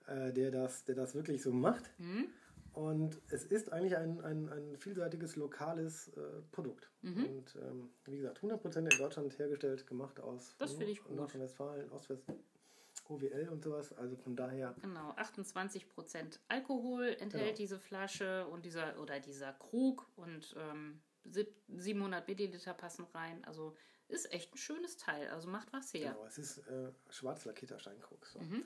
äh, 0.07 0.31
der, 0.31 0.51
das, 0.51 0.85
der 0.85 0.95
das 0.95 1.15
wirklich 1.15 1.41
so 1.41 1.51
macht. 1.51 1.83
Mhm. 1.97 2.27
Und 2.73 3.21
es 3.29 3.45
ist 3.45 3.71
eigentlich 3.71 3.95
ein, 3.95 4.19
ein, 4.21 4.49
ein 4.49 4.77
vielseitiges 4.77 5.35
lokales 5.35 6.09
äh, 6.09 6.21
Produkt. 6.51 6.89
Mhm. 7.01 7.25
Und 7.25 7.55
ähm, 7.61 7.89
wie 8.05 8.17
gesagt, 8.17 8.39
100% 8.39 8.77
in 8.77 8.97
Deutschland 8.97 9.37
hergestellt, 9.37 9.85
gemacht 9.85 10.19
aus 10.19 10.55
Nordrhein-Westfalen, 10.59 11.91
Ostwest, 11.91 12.23
OWL 13.07 13.49
und 13.51 13.63
sowas. 13.63 13.93
Also 13.93 14.15
von 14.15 14.35
daher. 14.35 14.75
Genau, 14.81 15.11
28% 15.11 16.39
Alkohol 16.47 17.15
enthält 17.19 17.43
genau. 17.43 17.55
diese 17.55 17.79
Flasche 17.79 18.47
und 18.47 18.65
dieser 18.65 18.99
oder 18.99 19.19
dieser 19.19 19.53
Krug 19.53 20.07
und 20.15 20.55
ähm, 20.57 20.99
700 21.25 22.27
Milliliter 22.27 22.73
passen 22.73 23.05
rein. 23.13 23.43
Also 23.45 23.75
ist 24.07 24.31
echt 24.31 24.53
ein 24.53 24.57
schönes 24.57 24.97
Teil. 24.97 25.29
Also 25.29 25.47
macht 25.47 25.71
was 25.73 25.93
her. 25.93 26.11
Genau, 26.11 26.25
es 26.25 26.37
ist 26.39 26.57
äh, 26.67 26.91
schwarz 27.09 27.45
lackierter 27.45 27.79
Steinkrug. 27.79 28.25
So. 28.25 28.39
Mhm. 28.39 28.63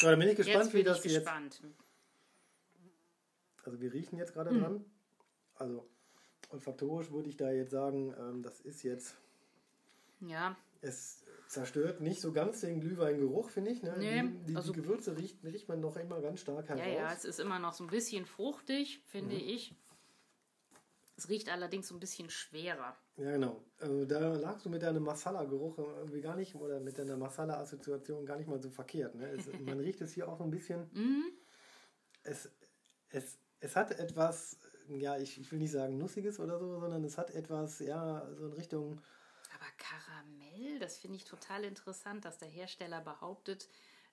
so, 0.00 0.08
dann 0.08 0.18
bin 0.18 0.28
ich 0.28 0.36
gespannt, 0.36 0.64
jetzt 0.64 0.72
bin 0.72 0.80
wie 0.80 0.84
das 0.84 1.04
ich 1.04 1.14
gespannt. 1.14 1.62
Also 3.64 3.80
wir 3.80 3.92
riechen 3.92 4.18
jetzt 4.18 4.32
gerade 4.34 4.52
mhm. 4.52 4.60
dran. 4.60 4.84
Also 5.56 5.88
olfaktorisch 6.50 7.10
würde 7.10 7.28
ich 7.28 7.36
da 7.36 7.50
jetzt 7.50 7.70
sagen, 7.70 8.14
ähm, 8.18 8.42
das 8.42 8.60
ist 8.60 8.82
jetzt. 8.82 9.16
Ja. 10.20 10.56
Es 10.82 11.24
zerstört 11.46 12.00
nicht 12.00 12.20
so 12.20 12.32
ganz 12.32 12.60
den 12.60 12.80
Glühweingeruch, 12.80 13.50
finde 13.50 13.70
ich. 13.70 13.82
Ne? 13.82 13.94
Nee, 13.98 14.22
die, 14.22 14.52
die, 14.52 14.56
also, 14.56 14.72
die, 14.72 14.80
Gewürze 14.80 15.16
riecht, 15.16 15.42
riecht 15.44 15.68
man 15.68 15.80
noch 15.80 15.96
immer 15.96 16.20
ganz 16.20 16.40
stark 16.40 16.68
heraus. 16.68 16.84
Ja, 16.86 16.92
ja, 16.92 17.12
es 17.12 17.24
ist 17.24 17.40
immer 17.40 17.58
noch 17.58 17.72
so 17.72 17.84
ein 17.84 17.90
bisschen 17.90 18.24
fruchtig, 18.24 19.02
finde 19.06 19.34
mhm. 19.34 19.42
ich. 19.42 19.74
Es 21.16 21.28
riecht 21.28 21.50
allerdings 21.50 21.88
so 21.88 21.94
ein 21.94 22.00
bisschen 22.00 22.30
schwerer. 22.30 22.96
Ja, 23.16 23.32
genau. 23.32 23.62
Also 23.78 24.06
da 24.06 24.34
lagst 24.36 24.64
du 24.64 24.70
mit 24.70 24.82
deinem 24.82 25.02
Masala-Geruch 25.02 25.76
irgendwie 25.76 26.22
gar 26.22 26.36
nicht, 26.36 26.54
oder 26.54 26.80
mit 26.80 26.96
deiner 26.98 27.18
Masala-Assoziation 27.18 28.24
gar 28.24 28.38
nicht 28.38 28.48
mal 28.48 28.62
so 28.62 28.70
verkehrt. 28.70 29.14
Ne? 29.14 29.28
Es, 29.30 29.46
man 29.60 29.80
riecht 29.80 30.00
es 30.00 30.14
hier 30.14 30.28
auch 30.28 30.38
so 30.38 30.44
ein 30.44 30.50
bisschen. 30.50 30.88
Mhm. 30.94 31.24
Es, 32.22 32.50
es 33.10 33.38
es 33.60 33.76
hat 33.76 33.92
etwas, 33.98 34.56
ja, 34.88 35.16
ich, 35.18 35.38
ich 35.40 35.50
will 35.52 35.58
nicht 35.58 35.72
sagen 35.72 35.98
Nussiges 35.98 36.40
oder 36.40 36.58
so, 36.58 36.80
sondern 36.80 37.04
es 37.04 37.18
hat 37.18 37.30
etwas, 37.30 37.78
ja, 37.80 38.26
so 38.34 38.46
in 38.46 38.52
Richtung. 38.54 39.00
Aber 39.54 39.66
Karamell, 39.78 40.78
das 40.78 40.98
finde 40.98 41.16
ich 41.16 41.24
total 41.24 41.64
interessant, 41.64 42.24
dass 42.24 42.38
der 42.38 42.48
Hersteller 42.48 43.00
behauptet, 43.00 43.68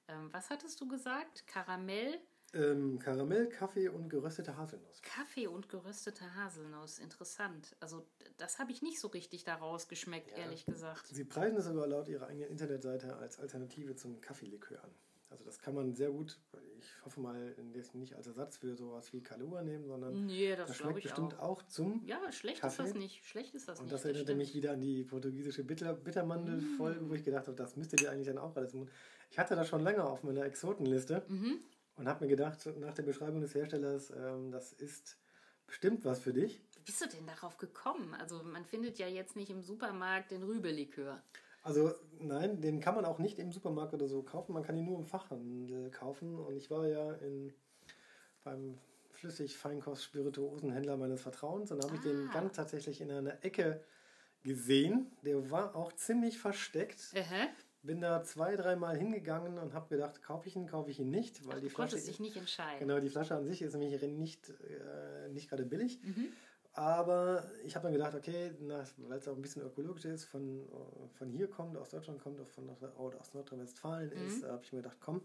ähm, 0.07 0.29
was 0.31 0.49
hattest 0.49 0.79
du 0.81 0.87
gesagt? 0.87 1.47
Karamell? 1.47 2.19
Ähm, 2.53 2.97
Karamell, 2.99 3.47
Kaffee 3.47 3.89
und 3.89 4.09
geröstete 4.09 4.55
Haselnuss. 4.55 5.01
Kaffee 5.01 5.47
und 5.47 5.67
geröstete 5.67 6.33
Haselnuss, 6.35 6.99
interessant. 6.99 7.75
Also 7.81 8.07
das 8.37 8.57
habe 8.59 8.71
ich 8.71 8.81
nicht 8.81 8.99
so 8.99 9.09
richtig 9.09 9.43
daraus 9.43 9.89
geschmeckt, 9.89 10.31
ja, 10.31 10.37
ehrlich 10.37 10.65
gesagt. 10.65 11.07
Sie 11.07 11.25
preisen 11.25 11.57
es 11.57 11.65
sogar 11.65 11.87
laut 11.87 12.07
ihrer 12.07 12.27
eigenen 12.27 12.49
Internetseite 12.49 13.17
als 13.17 13.39
Alternative 13.39 13.95
zum 13.95 14.21
Kaffeelikör 14.21 14.81
an. 14.81 14.91
Also 15.29 15.43
das 15.43 15.59
kann 15.59 15.75
man 15.75 15.93
sehr 15.93 16.09
gut, 16.09 16.39
ich 16.79 16.87
hoffe 17.03 17.19
mal, 17.19 17.53
nicht 17.93 18.15
als 18.15 18.27
Ersatz 18.27 18.57
für 18.57 18.75
sowas 18.77 19.11
wie 19.11 19.21
Kalua 19.21 19.61
nehmen, 19.61 19.85
sondern 19.85 20.25
Nee, 20.25 20.55
das 20.55 20.69
das 20.69 20.77
schmeckt 20.77 21.03
bestimmt 21.03 21.33
auch. 21.39 21.57
auch, 21.57 21.63
zum. 21.63 22.01
Ja, 22.05 22.31
schlecht 22.31 22.61
Kaffee. 22.61 22.83
ist 22.83 22.91
das 22.91 22.97
nicht. 22.97 23.25
Schlecht 23.25 23.53
ist 23.53 23.67
das 23.67 23.79
Und 23.79 23.85
nicht. 23.87 23.93
das 23.93 24.05
erinnerte 24.05 24.35
mich 24.35 24.53
wieder 24.55 24.71
an 24.71 24.79
die 24.79 25.03
portugiesische 25.03 25.65
Bitter 25.65 25.93
Bittermandel-Folge, 25.93 27.09
wo 27.09 27.13
ich 27.13 27.23
gedacht 27.25 27.47
habe, 27.47 27.57
das 27.57 27.75
müsstet 27.75 28.01
ihr 28.01 28.11
eigentlich 28.11 28.27
dann 28.27 28.37
auch 28.37 28.55
alles 28.55 28.73
machen. 28.73 28.89
Ich 29.29 29.37
hatte 29.37 29.55
das 29.57 29.67
schon 29.67 29.83
länger 29.83 30.07
auf 30.09 30.23
meiner 30.23 30.45
Exotenliste 30.45 31.25
Mhm. 31.27 31.59
und 31.97 32.07
habe 32.07 32.23
mir 32.23 32.29
gedacht, 32.29 32.65
nach 32.79 32.93
der 32.93 33.03
Beschreibung 33.03 33.41
des 33.41 33.53
Herstellers, 33.53 34.11
ähm, 34.11 34.51
das 34.51 34.71
ist 34.71 35.17
bestimmt 35.65 36.05
was 36.05 36.21
für 36.21 36.31
dich. 36.31 36.61
Wie 36.75 36.81
bist 36.85 37.01
du 37.01 37.07
denn 37.09 37.27
darauf 37.27 37.57
gekommen? 37.57 38.13
Also 38.13 38.41
man 38.43 38.63
findet 38.63 38.97
ja 38.97 39.07
jetzt 39.07 39.35
nicht 39.35 39.49
im 39.49 39.61
Supermarkt 39.61 40.31
den 40.31 40.43
Rübelikör. 40.43 41.21
Also 41.67 41.93
nein, 42.19 42.61
den 42.61 42.79
kann 42.79 42.95
man 42.95 43.03
auch 43.05 43.19
nicht 43.19 43.37
im 43.39 43.51
Supermarkt 43.51 43.93
oder 43.93 44.07
so 44.07 44.23
kaufen, 44.23 44.53
man 44.53 44.63
kann 44.63 44.77
ihn 44.77 44.85
nur 44.85 44.97
im 44.97 45.05
Fachhandel 45.05 45.91
kaufen. 45.91 46.35
Und 46.39 46.55
ich 46.55 46.71
war 46.71 46.87
ja 46.87 47.11
in, 47.15 47.53
beim 48.43 48.77
Flüssig-Feinkost-Spirituosenhändler 49.11 50.97
meines 50.97 51.21
Vertrauens 51.21 51.71
und 51.71 51.83
habe 51.83 51.95
ich 51.95 52.01
den 52.01 52.29
Ah. 52.29 52.33
ganz 52.33 52.55
tatsächlich 52.55 53.01
in 53.01 53.11
einer 53.11 53.43
Ecke 53.43 53.83
gesehen. 54.43 55.11
Der 55.23 55.49
war 55.51 55.75
auch 55.75 55.91
ziemlich 55.93 56.39
versteckt. 56.39 57.13
Ähä. 57.13 57.47
Bin 57.83 58.01
da 58.01 58.23
zwei, 58.23 58.55
dreimal 58.55 58.97
hingegangen 58.97 59.57
und 59.59 59.73
habe 59.73 59.87
gedacht, 59.89 60.21
kaufe 60.21 60.47
ich 60.47 60.55
ihn, 60.55 60.67
kaufe 60.67 60.89
ich 60.91 60.99
ihn 60.99 61.09
nicht, 61.09 61.45
weil 61.47 61.59
die 61.61 61.67
Du 61.67 61.73
Flasche, 61.75 61.91
konntest 61.95 62.07
dich 62.07 62.19
nicht 62.19 62.35
entscheiden. 62.35 62.79
genau, 62.79 62.99
die 62.99 63.09
Flasche 63.09 63.35
an 63.35 63.45
sich 63.45 63.61
ist 63.61 63.73
nämlich 63.75 64.01
nicht, 64.01 64.49
äh, 64.49 65.29
nicht 65.29 65.49
gerade 65.49 65.65
billig. 65.65 65.99
Mhm. 66.03 66.29
Aber 66.77 67.43
ich 67.65 67.75
habe 67.75 67.85
dann 67.85 67.93
gedacht, 67.93 68.13
okay, 68.13 68.51
weil 68.97 69.17
es 69.17 69.27
auch 69.27 69.35
ein 69.35 69.41
bisschen 69.41 69.63
ökologisch 69.63 70.05
ist, 70.05 70.25
von, 70.25 70.61
äh, 70.61 71.07
von 71.17 71.27
hier 71.27 71.49
kommt, 71.49 71.75
aus 71.75 71.89
Deutschland 71.89 72.21
kommt, 72.21 72.39
von 72.47 72.69
oder 72.69 73.19
aus 73.19 73.33
Nordrhein-Westfalen 73.33 74.11
Mhm. 74.11 74.27
ist, 74.27 74.43
habe 74.43 74.61
ich 74.63 74.71
mir 74.71 74.83
gedacht, 74.83 74.97
komm. 74.99 75.21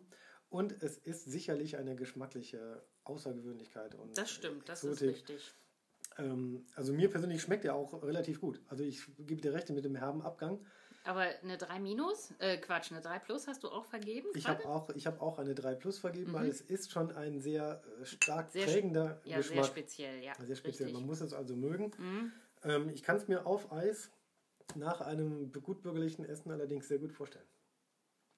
Und 0.49 0.83
es 0.83 0.97
ist 0.97 1.27
sicherlich 1.27 1.77
eine 1.77 1.95
geschmackliche 1.95 2.83
Außergewöhnlichkeit. 3.05 3.95
Und 3.97 4.17
Das 4.17 4.31
stimmt, 4.31 4.67
das 4.67 4.83
ist 4.83 5.03
richtig. 5.03 5.53
Ähm, 6.17 6.65
also 6.75 6.95
mir 6.95 7.11
persönlich 7.11 7.43
schmeckt 7.43 7.67
er 7.67 7.75
auch 7.75 8.03
relativ 8.03 8.41
gut. 8.41 8.63
Also 8.69 8.83
ich 8.83 9.03
gebe 9.19 9.43
dir 9.43 9.53
recht 9.53 9.69
mit 9.69 9.85
dem 9.85 9.95
herben 9.95 10.23
Abgang. 10.23 10.65
Aber 11.05 11.23
eine 11.43 11.59
3 11.59 11.81
minus, 11.81 12.33
äh, 12.39 12.59
Quatsch, 12.59 12.93
eine 12.93 13.01
3 13.01 13.19
plus 13.19 13.49
hast 13.49 13.65
du 13.65 13.69
auch 13.69 13.85
vergeben? 13.85 14.29
Ich 14.35 14.47
habe 14.47 14.65
auch, 14.69 14.89
ich 14.91 15.07
hab 15.07 15.21
auch 15.21 15.39
eine 15.39 15.55
3 15.55 15.75
Plus 15.75 15.99
vergeben, 15.99 16.31
Mhm. 16.31 16.35
weil 16.37 16.49
es 16.49 16.61
ist 16.61 16.93
schon 16.93 17.11
ein 17.13 17.41
sehr 17.41 17.83
äh, 18.01 18.05
stark 18.07 18.53
Sehr- 18.53 18.67
prägender 18.67 19.21
ja, 19.25 19.43
sehr 19.43 19.57
Geschmack. 19.57 19.65
speziell, 19.67 20.23
ja. 20.23 20.35
Sehr 20.37 20.55
speziell. 20.57 20.87
Richtig. 20.89 20.93
Man 20.95 21.07
muss 21.07 21.21
es 21.21 21.33
also 21.35 21.57
mögen. 21.57 21.91
Mhm. 21.99 22.33
Ähm, 22.63 22.89
ich 22.91 23.03
kann 23.03 23.17
es 23.17 23.27
mir 23.27 23.47
auf 23.47 23.73
Eis 23.73 24.13
nach 24.77 25.01
einem 25.01 25.51
gut 25.53 25.83
bürgerlichen 25.83 26.25
Essen 26.25 26.53
allerdings 26.53 26.87
sehr 26.87 26.99
gut 26.99 27.13
vorstellen. 27.13 27.47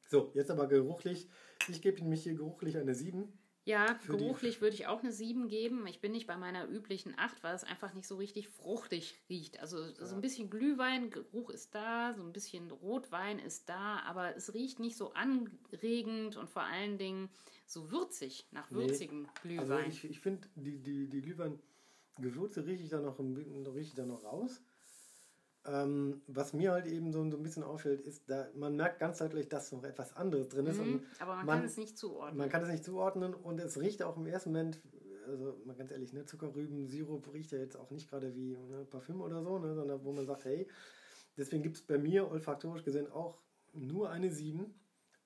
So, 0.08 0.30
jetzt 0.34 0.50
aber 0.50 0.66
geruchlich. 0.66 1.28
Ich 1.68 1.82
gebe 1.82 2.02
mich 2.04 2.22
hier 2.22 2.34
geruchlich 2.34 2.76
eine 2.78 2.94
7. 2.94 3.38
Ja, 3.66 3.94
Für 3.94 4.16
geruchlich 4.18 4.60
würde 4.60 4.74
ich 4.74 4.86
auch 4.86 5.00
eine 5.02 5.10
7 5.10 5.48
geben. 5.48 5.86
Ich 5.86 6.00
bin 6.00 6.12
nicht 6.12 6.26
bei 6.26 6.36
meiner 6.36 6.68
üblichen 6.68 7.14
8, 7.18 7.42
weil 7.42 7.54
es 7.54 7.64
einfach 7.64 7.94
nicht 7.94 8.06
so 8.06 8.16
richtig 8.16 8.48
fruchtig 8.48 9.14
riecht. 9.30 9.58
Also 9.60 9.90
so 10.04 10.14
ein 10.14 10.20
bisschen 10.20 10.50
Glühwein, 10.50 11.08
Geruch 11.10 11.48
ist 11.48 11.74
da, 11.74 12.12
so 12.12 12.22
ein 12.22 12.32
bisschen 12.34 12.70
Rotwein 12.70 13.38
ist 13.38 13.68
da, 13.70 14.00
aber 14.00 14.36
es 14.36 14.52
riecht 14.52 14.80
nicht 14.80 14.96
so 14.98 15.14
anregend 15.14 16.36
und 16.36 16.50
vor 16.50 16.62
allen 16.62 16.98
Dingen 16.98 17.30
so 17.66 17.90
würzig, 17.90 18.46
nach 18.50 18.70
Nee. 18.70 18.76
würzigem 18.76 19.26
Also 19.26 19.42
Glühwein. 19.42 19.88
ich, 19.88 20.04
ich 20.04 20.20
finde, 20.20 20.46
die, 20.56 20.78
die, 20.82 21.08
die 21.08 21.22
Glühwein-Gewürze 21.22 22.66
rieche 22.66 22.82
ich 22.82 22.90
da 22.90 23.00
noch, 23.00 23.18
rieche 23.18 23.80
ich 23.80 23.94
da 23.94 24.04
noch 24.04 24.24
raus. 24.24 24.60
Ähm, 25.66 26.20
was 26.26 26.52
mir 26.52 26.72
halt 26.72 26.86
eben 26.86 27.10
so, 27.12 27.18
so 27.30 27.36
ein 27.38 27.42
bisschen 27.42 27.62
auffällt, 27.62 28.02
ist, 28.02 28.28
da, 28.28 28.48
man 28.54 28.76
merkt 28.76 28.98
ganz 28.98 29.18
deutlich, 29.18 29.48
dass 29.48 29.72
noch 29.72 29.82
etwas 29.84 30.14
anderes 30.14 30.48
drin 30.50 30.66
ist. 30.66 30.78
Mhm, 30.78 31.02
aber 31.18 31.36
man, 31.36 31.46
man- 31.46 31.56
kann 31.58 31.64
es 31.66 31.76
nicht 31.78 31.96
zuordnen. 31.96 32.36
Man 32.38 32.48
kann 32.50 32.62
es 32.62 32.68
nicht 32.68 32.84
zuordnen 32.84 33.32
und 33.34 33.58
es 33.60 33.80
riecht 33.80 34.02
auch 34.02 34.16
im 34.18 34.26
ersten 34.26 34.50
Moment, 34.50 34.80
also 35.26 35.58
mal 35.64 35.74
ganz 35.74 35.90
ehrlich, 35.90 36.12
ne, 36.12 36.26
Zuckerrüben, 36.26 36.86
Sirup 36.86 37.32
riecht 37.32 37.50
ja 37.52 37.58
jetzt 37.58 37.76
auch 37.76 37.90
nicht 37.90 38.10
gerade 38.10 38.34
wie 38.34 38.58
ne, 38.58 38.84
Parfüm 38.90 39.22
oder 39.22 39.42
so, 39.42 39.58
ne, 39.58 39.74
sondern 39.74 40.04
wo 40.04 40.12
man 40.12 40.26
sagt, 40.26 40.44
hey, 40.44 40.68
deswegen 41.38 41.62
gibt 41.62 41.76
es 41.76 41.82
bei 41.82 41.96
mir 41.96 42.30
olfaktorisch 42.30 42.84
gesehen 42.84 43.10
auch 43.10 43.40
nur 43.72 44.10
eine 44.10 44.30
7, 44.30 44.78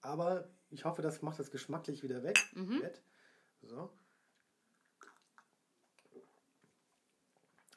aber 0.03 0.49
ich 0.71 0.85
hoffe, 0.85 1.03
das 1.03 1.21
macht 1.21 1.41
das 1.41 1.51
geschmacklich 1.51 2.05
wieder 2.05 2.23
weg. 2.23 2.39
Mhm. 2.55 2.81
So. 3.63 3.91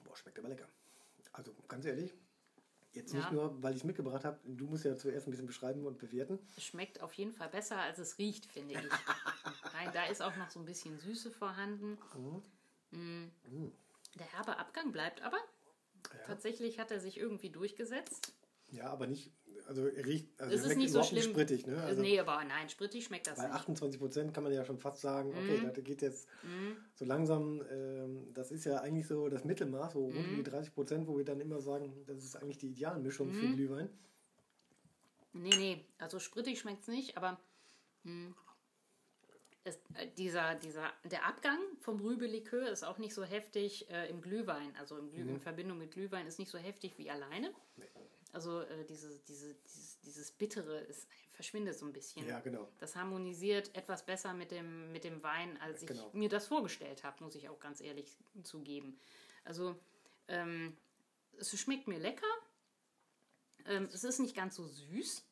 Boah, 0.04 0.16
schmeckt 0.16 0.38
aber 0.40 0.50
lecker. 0.50 0.68
Also 1.34 1.54
ganz 1.68 1.86
ehrlich, 1.86 2.14
jetzt 2.94 3.14
nicht 3.14 3.26
Ja. 3.26 3.32
nur, 3.32 3.62
weil 3.64 3.74
ich 3.74 3.80
es 3.80 3.84
mitgebracht 3.84 4.26
habe, 4.26 4.40
du 4.44 4.66
musst 4.68 4.86
ja 4.86 4.96
zuerst 4.98 5.28
ein 5.28 5.32
bisschen 5.32 5.48
beschreiben 5.48 5.86
und 5.86 5.98
bewerten. 5.98 6.40
Es 6.58 6.64
schmeckt 6.64 7.02
auf 7.02 7.14
jeden 7.14 7.34
Fall 7.34 7.50
besser, 7.50 7.78
als 7.80 7.98
es 8.00 8.18
riecht, 8.18 8.46
finde 8.46 8.76
ich. 8.76 8.80
Nein, 9.74 9.92
da 9.94 10.06
ist 10.06 10.22
auch 10.22 10.36
noch 10.36 10.50
so 10.50 10.60
ein 10.60 10.66
bisschen 10.66 11.00
Süße 11.00 11.32
vorhanden. 11.32 11.98
Mm. 12.92 13.28
Der 14.20 14.26
herbe 14.34 14.58
Abgang 14.58 14.92
bleibt 14.92 15.22
aber. 15.22 15.38
Ja. 15.38 16.24
Tatsächlich 16.26 16.80
hat 16.80 16.92
er 16.92 17.00
sich 17.00 17.18
irgendwie 17.18 17.50
durchgesetzt. 17.50 18.34
Ja, 18.72 18.90
aber 18.90 19.08
nicht, 19.08 19.32
also 19.68 19.88
er 19.88 20.06
riecht, 20.06 20.28
also 20.42 20.56
Es 20.56 20.64
ist 20.64 20.78
nicht 20.78 20.90
so 20.90 20.96
überhaupt 20.98 21.14
nicht 21.14 21.24
schlimm. 21.24 21.36
sprittig, 21.36 21.68
ne? 21.68 21.82
Also 21.84 22.02
nee, 22.02 22.20
aber 22.20 22.44
nein, 22.46 22.70
sprittig 22.70 23.06
schmeckt 23.06 23.28
das 23.28 23.38
bei 23.38 23.44
nicht. 23.44 23.54
28 23.54 24.00
Prozent 24.00 24.34
kann 24.34 24.44
man 24.44 24.54
ja 24.54 24.64
schon 24.64 24.80
fast 24.80 25.02
sagen, 25.02 25.34
okay, 25.36 25.58
Mhm. 25.60 25.74
das 25.74 25.84
geht 25.84 26.02
jetzt 26.02 26.28
so 26.96 27.06
langsam, 27.06 27.62
ähm, 27.70 28.34
das 28.34 28.52
ist 28.52 28.66
ja 28.66 28.80
eigentlich 28.82 29.08
so 29.08 29.28
das 29.30 29.44
Mittelmaß, 29.44 29.94
so 29.94 30.06
rund 30.06 30.18
um 30.18 30.24
Mhm. 30.32 30.44
die 30.44 30.50
30 30.50 30.74
Prozent, 30.74 31.08
wo 31.08 31.18
wir 31.18 31.26
dann 31.26 31.40
immer 31.42 31.60
sagen, 31.62 32.06
das 32.08 32.24
ist 32.24 32.36
eigentlich 32.36 32.58
die 32.58 32.70
Idealmischung 32.70 33.34
für 33.34 33.46
Mhm. 33.46 33.56
Glühwein. 33.56 33.90
Nee, 35.34 35.56
nee, 35.56 35.86
also 35.98 36.20
sprittig 36.20 36.60
schmeckt 36.60 36.82
es 36.82 36.88
nicht, 36.88 37.18
aber 37.18 37.40
hm, 38.04 38.36
es, 39.64 39.76
äh, 39.96 40.08
dieser, 40.18 40.56
dieser, 40.56 40.92
der 41.06 41.26
Abgang 41.26 41.60
vom 41.80 42.00
Rübelikör 42.00 42.70
ist 42.70 42.84
auch 42.84 42.98
nicht 42.98 43.14
so 43.14 43.24
heftig 43.24 43.90
äh, 43.90 44.10
im 44.10 44.22
Glühwein. 44.22 44.76
Also 44.78 44.98
im 44.98 45.10
Glüh 45.12 45.22
in 45.30 45.40
Verbindung 45.40 45.78
mit 45.78 45.92
Glühwein 45.92 46.28
ist 46.28 46.40
nicht 46.40 46.52
so 46.52 46.58
heftig 46.58 46.98
wie 46.98 47.10
alleine. 47.10 47.54
Also 48.34 48.62
äh, 48.62 48.86
diese, 48.86 49.20
diese, 49.28 49.54
dieses, 49.56 50.00
dieses 50.02 50.32
Bittere 50.32 50.80
ist, 50.82 51.08
verschwindet 51.32 51.78
so 51.78 51.86
ein 51.86 51.94
bisschen. 51.94 52.26
Ja, 52.28 52.40
genau. 52.40 52.68
Das 52.80 52.96
harmonisiert 52.96 53.76
etwas 53.76 54.06
besser 54.06 54.34
mit 54.34 54.52
dem, 54.52 54.92
mit 54.92 55.04
dem 55.04 55.22
Wein, 55.24 55.58
als 55.62 55.82
ich 55.82 55.88
Genau. 55.90 56.10
mir 56.14 56.30
das 56.30 56.48
vorgestellt 56.48 57.04
habe, 57.04 57.24
muss 57.24 57.36
ich 57.36 57.50
auch 57.50 57.60
ganz 57.60 57.82
ehrlich 57.82 58.16
zugeben. 58.44 58.98
Also, 59.44 59.76
ähm, 60.28 60.78
es 61.38 61.58
schmeckt 61.60 61.88
mir 61.88 62.00
lecker. 62.00 62.28
Ähm, 63.66 63.90
es 63.92 64.04
ist 64.04 64.20
nicht 64.20 64.36
ganz 64.36 64.56
so 64.56 64.66
süß. 64.66 65.24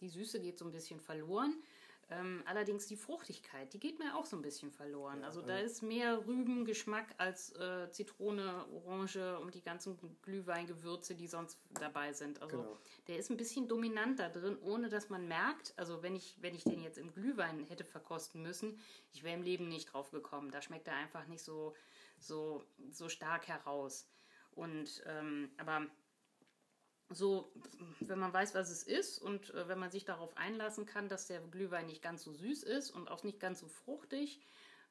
Die 0.00 0.08
Süße 0.08 0.40
geht 0.40 0.58
so 0.58 0.64
ein 0.64 0.72
bisschen 0.72 1.00
verloren. 1.00 1.60
Ähm, 2.10 2.42
allerdings 2.46 2.86
die 2.86 2.96
Fruchtigkeit, 2.96 3.72
die 3.74 3.78
geht 3.78 3.98
mir 3.98 4.16
auch 4.16 4.24
so 4.24 4.36
ein 4.36 4.40
bisschen 4.42 4.70
verloren. 4.70 5.24
also 5.24 5.42
da 5.42 5.58
ist 5.58 5.82
mehr 5.82 6.26
Rübengeschmack 6.26 7.14
als 7.18 7.52
äh, 7.56 7.90
Zitrone, 7.90 8.64
Orange 8.72 9.38
und 9.40 9.54
die 9.54 9.60
ganzen 9.62 9.98
Glühweingewürze, 10.22 11.14
die 11.14 11.26
sonst 11.26 11.58
dabei 11.74 12.14
sind. 12.14 12.40
Also 12.40 12.62
Genau. 12.62 12.78
der 13.08 13.18
ist 13.18 13.30
ein 13.30 13.36
bisschen 13.36 13.68
dominanter 13.68 14.30
drin, 14.30 14.56
ohne 14.62 14.88
dass 14.88 15.10
man 15.10 15.28
merkt, 15.28 15.74
also 15.76 16.02
wenn 16.02 16.16
ich, 16.16 16.36
wenn 16.40 16.54
ich 16.54 16.64
den 16.64 16.82
jetzt 16.82 16.96
im 16.96 17.12
Glühwein 17.12 17.64
hätte 17.64 17.84
verkosten 17.84 18.40
müssen, 18.40 18.78
ich 19.12 19.22
wäre 19.22 19.36
im 19.36 19.42
Leben 19.42 19.68
nicht 19.68 19.92
drauf 19.92 20.10
gekommen. 20.10 20.50
Da 20.50 20.62
schmeckt 20.62 20.88
er 20.88 20.94
einfach 20.94 21.26
nicht 21.26 21.42
so, 21.44 21.74
so, 22.18 22.64
so 22.90 23.10
stark 23.10 23.48
heraus. 23.48 24.08
Und 24.52 25.02
ähm, 25.06 25.50
aber 25.58 25.86
so, 27.10 27.52
wenn 28.00 28.18
man 28.18 28.32
weiß, 28.32 28.54
was 28.54 28.70
es 28.70 28.82
ist 28.82 29.18
und 29.18 29.54
äh, 29.54 29.68
wenn 29.68 29.78
man 29.78 29.90
sich 29.90 30.04
darauf 30.04 30.36
einlassen 30.36 30.86
kann, 30.86 31.08
dass 31.08 31.26
der 31.26 31.40
Glühwein 31.40 31.86
nicht 31.86 32.02
ganz 32.02 32.22
so 32.22 32.32
süß 32.32 32.62
ist 32.64 32.90
und 32.90 33.08
auch 33.10 33.22
nicht 33.24 33.40
ganz 33.40 33.60
so 33.60 33.68
fruchtig, 33.68 34.40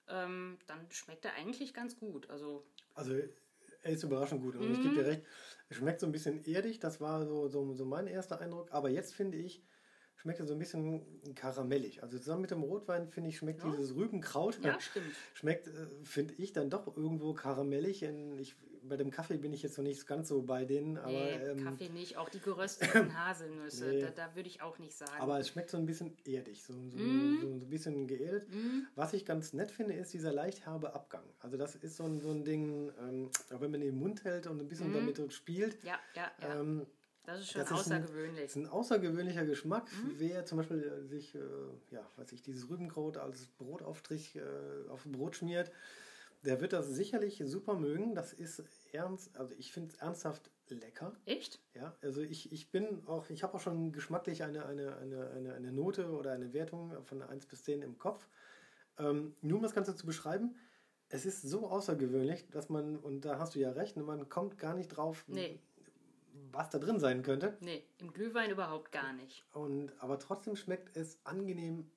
ähm, 0.07 0.57
dann 0.67 0.91
schmeckt 0.91 1.25
er 1.25 1.33
eigentlich 1.33 1.73
ganz 1.73 1.97
gut. 1.99 2.29
Also 2.29 2.65
Also 2.93 3.13
er 3.13 3.91
ist 3.91 4.03
überraschend 4.03 4.41
gut 4.41 4.55
und 4.55 4.71
ich 4.71 4.79
Mhm. 4.79 4.81
gebe 4.81 4.93
dir 4.93 5.05
recht, 5.05 5.25
es 5.69 5.77
schmeckt 5.77 5.99
so 5.99 6.05
ein 6.05 6.11
bisschen 6.11 6.43
erdig, 6.45 6.79
das 6.79 6.99
war 6.99 7.25
so, 7.25 7.47
so, 7.47 7.73
so 7.73 7.85
mein 7.85 8.07
erster 8.07 8.39
Eindruck, 8.39 8.71
aber 8.71 8.89
jetzt 8.89 9.13
finde 9.13 9.37
ich, 9.37 9.65
schmeckt 10.17 10.39
er 10.39 10.45
so 10.47 10.53
ein 10.53 10.59
bisschen 10.59 11.01
karamellig. 11.35 12.03
Also 12.03 12.17
zusammen 12.17 12.41
mit 12.41 12.51
dem 12.51 12.63
Rotwein, 12.63 13.07
finde 13.09 13.29
ich, 13.29 13.37
schmeckt 13.37 13.63
Ja. 13.63 13.69
dieses 13.71 13.95
Rübenkraut, 13.95 14.59
ja, 14.63 14.79
stimmt. 14.79 15.05
schmeckt, 15.33 15.67
äh, 15.67 15.87
finde 16.03 16.33
ich, 16.37 16.53
dann 16.53 16.69
doch 16.69 16.87
irgendwo 16.97 17.33
karamellig. 17.33 18.03
Ich, 18.39 18.55
bei 18.83 18.95
dem 18.95 19.11
Kaffee 19.11 19.37
bin 19.37 19.51
ich 19.53 19.63
jetzt 19.63 19.77
noch 19.77 19.83
nicht 19.83 20.07
ganz 20.07 20.29
so 20.29 20.41
bei 20.43 20.63
denen, 20.63 20.97
aber, 20.97 21.11
Nee, 21.11 21.33
ähm, 21.33 21.63
Kaffee 21.63 21.89
nicht, 21.89 22.15
auch 22.17 22.29
die 22.29 22.39
gerösteten 22.39 23.17
Haselnüsse, 23.17 23.85
Nee. 23.89 24.01
da, 24.01 24.09
da 24.11 24.35
würde 24.35 24.47
ich 24.47 24.61
auch 24.61 24.79
nicht 24.79 24.95
sagen. 24.95 25.11
aber 25.19 25.39
es 25.39 25.49
schmeckt 25.49 25.69
so 25.69 25.77
ein 25.77 25.85
bisschen 25.85 26.15
erdig, 26.25 26.63
so, 26.63 26.73
so, 26.73 26.97
Mhm. 26.97 27.37
so, 27.41 27.47
ein 27.47 27.69
bisschen 27.69 28.07
geerdet. 28.07 28.47
Was 28.95 29.11
ich 29.13 29.25
ganz 29.25 29.51
nett 29.53 29.71
finde, 29.71 29.93
ist 29.93 30.13
dieser 30.13 30.31
leicht 30.31 30.65
herbe 30.65 30.93
Abgang. 30.95 31.23
Also 31.39 31.57
das 31.57 31.75
ist 31.75 31.97
so 31.97 32.05
ein, 32.05 32.21
so 32.21 32.31
ein 32.31 32.45
Ding, 32.45 32.91
ähm, 33.01 33.29
auch 33.53 33.59
wenn 33.61 33.71
man 33.71 33.81
den 33.81 33.95
Mund 33.99 34.23
hält 34.23 34.47
und 34.47 34.59
ein 34.61 34.67
bisschen 34.69 34.93
damit 34.93 35.17
so 35.17 35.29
spielt, 35.29 35.77
ja, 35.83 35.99
ja, 36.15 36.31
ja. 36.41 36.59
ähm, 36.61 36.87
das 37.27 37.41
ist 37.41 37.51
schon 37.51 37.61
das 37.61 37.69
ist 37.71 37.91
ein- 37.91 38.01
außergewöhnlich. 38.03 38.45
ist 38.45 38.55
ein 38.55 38.67
außergewöhnlicher 38.67 39.45
Geschmack. 39.45 39.87
Mhm. 39.91 40.13
Wer 40.17 40.45
zum 40.45 40.57
Beispiel 40.57 40.81
äh, 40.83 41.03
sich, 41.05 41.35
äh, 41.35 41.39
ja, 41.91 42.09
weiß 42.15 42.31
ich, 42.31 42.41
dieses 42.41 42.69
Rübenkraut 42.69 43.17
als 43.17 43.47
Brotaufstrich 43.57 44.35
äh, 44.37 44.89
auf 44.89 45.03
Brot 45.05 45.35
schmiert, 45.35 45.71
der 46.43 46.61
wird 46.61 46.71
das 46.73 46.87
sicherlich 46.87 47.41
super 47.45 47.73
mögen. 47.75 48.15
Das 48.15 48.31
ist 48.33 48.63
ernst, 48.93 49.35
also 49.37 49.53
ich 49.57 49.71
finde 49.73 49.89
es 49.93 49.97
ernsthaft 49.99 50.49
lecker. 50.69 51.15
Echt? 51.25 51.59
Ja, 51.73 51.95
also 52.01 52.21
ich, 52.21 52.51
ich 52.51 52.71
bin 52.71 53.05
auch, 53.07 53.29
ich 53.29 53.43
habe 53.43 53.53
auch 53.55 53.59
schon 53.61 53.91
geschmacklich 53.91 54.43
eine, 54.43 54.65
eine, 54.65 54.97
eine, 54.97 55.29
eine, 55.31 55.53
eine 55.53 55.71
Note 55.71 56.09
oder 56.11 56.31
eine 56.31 56.53
Wertung 56.53 57.03
von 57.05 57.21
1 57.21 57.45
bis 57.47 57.63
10 57.63 57.81
im 57.81 57.97
Kopf. 57.97 58.27
Ähm, 58.99 59.35
nur 59.41 59.57
um 59.57 59.63
das 59.63 59.73
Ganze 59.73 59.95
zu 59.95 60.05
beschreiben, 60.05 60.55
es 61.09 61.25
ist 61.25 61.41
so 61.41 61.67
außergewöhnlich, 61.67 62.49
dass 62.49 62.69
man, 62.69 62.97
und 62.97 63.21
da 63.25 63.39
hast 63.39 63.55
du 63.55 63.59
ja 63.59 63.71
recht, 63.71 63.95
man 63.97 64.27
kommt 64.29 64.57
gar 64.57 64.73
nicht 64.73 64.87
drauf, 64.89 65.23
Nee. 65.27 65.59
Was 66.51 66.69
da 66.69 66.79
drin 66.79 66.99
sein 66.99 67.21
könnte. 67.23 67.57
Nee, 67.61 67.83
im 67.99 68.11
Glühwein 68.13 68.51
überhaupt 68.51 68.91
gar 68.91 69.13
nicht. 69.13 69.45
Und, 69.53 69.93
aber 70.01 70.19
trotzdem 70.19 70.55
schmeckt 70.55 70.95
es 70.95 71.19
angenehm 71.23 71.89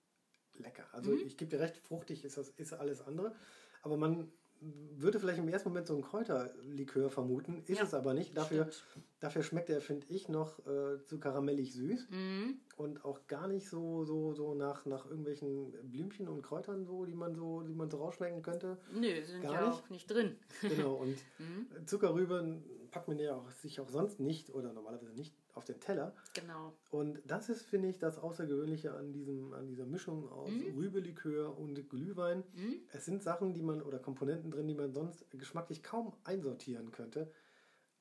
lecker. 0.54 0.84
Also 0.92 1.12
Mhm. 1.12 1.20
ich 1.26 1.36
gebe 1.36 1.50
dir 1.50 1.60
recht, 1.60 1.76
fruchtig 1.78 2.24
ist 2.24 2.36
das 2.36 2.48
ist 2.50 2.72
alles 2.72 3.00
andere. 3.02 3.34
Aber 3.82 3.96
man 3.96 4.30
würde 4.62 5.18
vielleicht 5.18 5.38
im 5.38 5.48
ersten 5.48 5.70
Moment 5.70 5.86
so 5.86 5.94
einen 5.94 6.02
Kräuterlikör 6.02 7.08
vermuten, 7.08 7.62
ist 7.66 7.78
Ja, 7.78 7.84
es 7.84 7.94
aber 7.94 8.12
nicht. 8.12 8.36
Dafür, 8.36 8.70
Stimmt. 8.70 9.06
dafür 9.20 9.42
schmeckt 9.42 9.70
er, 9.70 9.80
finde 9.80 10.06
ich, 10.10 10.28
noch 10.28 10.58
äh, 10.66 11.02
zu 11.06 11.18
karamellig 11.18 11.72
süß 11.72 12.08
Mhm. 12.10 12.60
und 12.76 13.02
auch 13.06 13.26
gar 13.26 13.48
nicht 13.48 13.66
so, 13.70 14.04
so, 14.04 14.34
so 14.34 14.54
nach, 14.54 14.84
nach 14.84 15.06
irgendwelchen 15.06 15.72
Blümchen 15.90 16.28
und 16.28 16.42
Kräutern, 16.42 16.84
so, 16.84 17.06
die 17.06 17.14
man 17.14 17.34
so, 17.34 17.62
die 17.62 17.72
man 17.74 17.88
so 17.88 17.96
rausschmecken 17.96 18.42
könnte. 18.42 18.76
Nö, 18.92 19.22
sind 19.24 19.40
Gar 19.40 19.52
ja 19.54 19.66
nicht? 19.68 19.78
auch 19.82 19.88
nicht 19.88 20.10
drin. 20.10 20.36
Genau, 20.60 20.94
und 20.96 21.18
Mhm. 21.38 21.86
Zuckerrübe 21.86 22.60
packt 22.90 23.08
man 23.08 23.18
ja 23.18 23.34
auch, 23.36 23.50
sich 23.50 23.80
auch 23.80 23.88
sonst 23.88 24.20
nicht 24.20 24.50
oder 24.50 24.72
normalerweise 24.72 25.12
nicht 25.14 25.34
auf 25.54 25.64
den 25.64 25.80
Teller. 25.80 26.14
Genau. 26.34 26.74
Und 26.90 27.20
das 27.24 27.48
ist, 27.48 27.62
finde 27.62 27.88
ich, 27.88 27.98
das 27.98 28.18
Außergewöhnliche 28.18 28.94
an, 28.94 29.12
diesem, 29.12 29.52
an 29.52 29.66
dieser 29.66 29.86
Mischung 29.86 30.28
aus 30.28 30.50
Mhm. 30.50 30.74
Rübelikör 30.76 31.56
und 31.56 31.88
Glühwein. 31.88 32.44
Mhm. 32.54 32.80
Es 32.92 33.04
sind 33.04 33.22
Sachen, 33.22 33.52
die 33.54 33.62
man 33.62 33.82
oder 33.82 33.98
Komponenten 33.98 34.50
drin, 34.50 34.66
die 34.68 34.74
man 34.74 34.92
sonst 34.92 35.24
geschmacklich 35.30 35.82
kaum 35.82 36.12
einsortieren 36.24 36.90
könnte. 36.90 37.32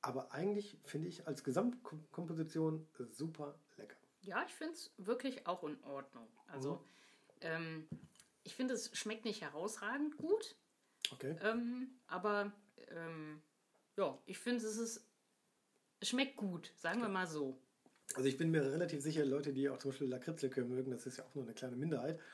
Aber 0.02 0.32
eigentlich 0.32 0.78
finde 0.84 1.08
ich 1.08 1.26
als 1.26 1.44
Gesamtkomposition 1.44 2.86
super 3.10 3.58
lecker. 3.76 3.96
Ja, 4.22 4.44
ich 4.46 4.54
finde 4.54 4.74
es 4.74 4.92
wirklich 4.98 5.46
auch 5.46 5.62
in 5.64 5.82
Ordnung. 5.84 6.26
Also, 6.46 6.74
Mhm. 6.74 6.78
ähm, 7.42 7.88
ich 8.42 8.54
finde, 8.54 8.74
es 8.74 8.96
schmeckt 8.96 9.24
nicht 9.24 9.42
herausragend 9.42 10.16
gut, 10.16 10.56
Okay. 11.12 11.36
ähm, 11.42 11.90
aber 12.06 12.52
ähm, 12.88 13.42
ja, 14.00 14.18
ich 14.26 14.38
finde, 14.38 14.64
es 14.64 14.76
ist. 14.76 15.06
Es 16.02 16.08
schmeckt 16.08 16.36
gut, 16.36 16.72
sagen 16.76 17.02
wir 17.02 17.08
mal 17.08 17.26
so. 17.26 17.58
Also 18.14 18.26
ich 18.26 18.38
bin 18.38 18.50
mir 18.50 18.62
relativ 18.62 19.02
sicher, 19.02 19.24
Leute, 19.24 19.52
die 19.52 19.68
auch 19.68 19.78
zum 19.78 19.90
Beispiel 19.90 20.08
Lakritzlikör 20.08 20.64
mögen, 20.64 20.90
das 20.90 21.06
ist 21.06 21.18
ja 21.18 21.24
auch 21.24 21.34
nur 21.34 21.44
eine 21.44 21.54
kleine 21.54 21.76
Minderheit. 21.76 22.18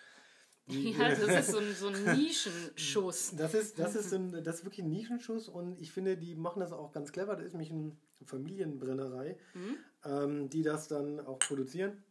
Ja, 0.69 1.09
das 1.15 1.21
ist 1.21 1.53
so 1.53 1.59
ein, 1.59 1.75
so 1.77 1.87
ein 1.89 2.17
Nischenschuss. 2.19 3.35
Das 3.37 3.55
ist, 3.55 3.79
das, 3.79 3.95
ist 3.95 4.13
ein, 4.13 4.43
das 4.43 4.57
ist 4.57 4.65
wirklich 4.65 4.85
ein 4.85 4.91
Nischenschuss 4.91 5.49
und 5.49 5.81
ich 5.81 5.93
finde, 5.93 6.17
die 6.17 6.35
machen 6.35 6.59
das 6.59 6.73
auch 6.73 6.91
ganz 6.91 7.13
clever. 7.13 7.37
Das 7.37 7.47
ist 7.47 7.53
nämlich 7.53 7.71
eine 7.71 7.93
Familienbrennerei, 8.25 9.37
Mhm. 9.55 9.77
ähm, 10.05 10.49
die 10.51 10.63
das 10.65 10.89
dann 10.89 11.21
auch 11.21 11.39
produzieren. 11.39 12.03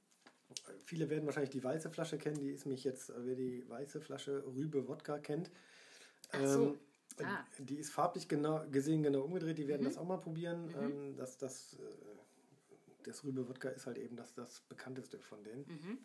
Viele 0.86 1.10
werden 1.10 1.26
wahrscheinlich 1.26 1.50
die 1.50 1.64
weiße 1.66 1.90
Flasche 1.90 2.18
kennen, 2.18 2.40
die 2.40 2.52
ist 2.52 2.66
mich 2.66 2.86
jetzt, 2.86 3.12
wer 3.18 3.36
die 3.36 3.68
weiße 3.68 4.00
Flasche 4.00 4.44
Rübe 4.46 4.88
Wodka 4.88 5.18
kennt. 5.20 5.52
Ach 6.32 6.46
so. 6.48 6.78
Ähm, 7.20 7.26
Ah. 7.28 7.46
Die 7.60 7.76
ist 7.78 7.92
farblich 7.92 8.28
genau, 8.28 8.66
gesehen 8.72 9.04
genau 9.04 9.22
umgedreht, 9.22 9.58
die 9.58 9.68
werden 9.68 9.82
Mhm. 9.82 9.86
das 9.86 9.98
auch 9.98 10.06
mal 10.06 10.18
probieren. 10.20 10.74
Ähm, 10.80 11.16
das, 11.18 11.38
das, 11.38 11.74
äh, 11.76 11.78
das 13.04 13.24
Rübe 13.24 13.48
Wodka 13.48 13.70
ist 13.70 13.86
halt 13.88 13.98
eben 13.98 14.16
das, 14.16 14.34
das 14.34 14.62
bekannteste 14.62 15.20
von 15.20 15.44
denen. 15.44 15.66
Mhm. 15.68 15.98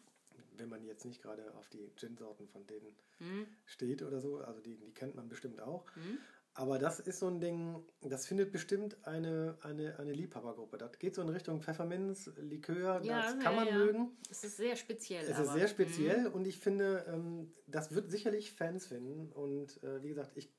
Wenn 0.57 0.68
man 0.68 0.85
jetzt 0.85 1.05
nicht 1.07 1.23
gerade 1.23 1.55
auf 1.55 1.68
die 1.70 1.90
Gin-Sorten 1.96 2.46
von 2.49 2.66
denen 2.66 2.94
Mhm. 3.18 3.46
steht 3.66 4.03
oder 4.03 4.20
so. 4.20 4.38
Also 4.38 4.61
die, 4.61 4.77
die 4.77 4.92
kennt 4.92 5.14
man 5.14 5.29
bestimmt 5.29 5.61
auch. 5.62 5.85
Mhm. 5.96 6.18
Aber 6.55 6.79
das 6.79 6.99
ist 6.99 7.20
so 7.20 7.29
ein 7.29 7.40
Ding, 7.40 7.83
das 8.03 8.27
findet 8.27 8.51
bestimmt 8.51 8.96
eine, 9.07 9.57
eine, 9.62 9.99
eine 10.01 10.12
Liebhabergruppe. 10.12 10.79
Das 10.79 10.99
geht 10.99 11.14
so 11.14 11.23
in 11.23 11.29
Richtung 11.29 11.62
Pfefferminz, 11.62 12.29
Likör, 12.37 13.01
Ja, 13.05 13.23
das 13.23 13.35
ja, 13.35 13.38
kann 13.40 13.55
man 13.57 13.68
ja. 13.68 13.75
mögen. 13.79 14.16
Es 14.29 14.42
ist 14.44 14.57
sehr 14.57 14.75
speziell. 14.77 15.23
Es 15.23 15.31
ist 15.38 15.49
aber, 15.49 15.53
sehr 15.59 15.68
speziell 15.68 16.29
Mhm. 16.29 16.35
und 16.35 16.46
ich 16.46 16.59
finde, 16.59 17.05
ähm, 17.09 17.53
das 17.68 17.94
wird 17.94 18.11
sicherlich 18.11 18.53
Fans 18.53 18.87
finden. 18.88 19.31
Und 19.33 19.83
äh, 19.85 20.03
wie 20.03 20.09
gesagt, 20.09 20.33
ich 20.35 20.51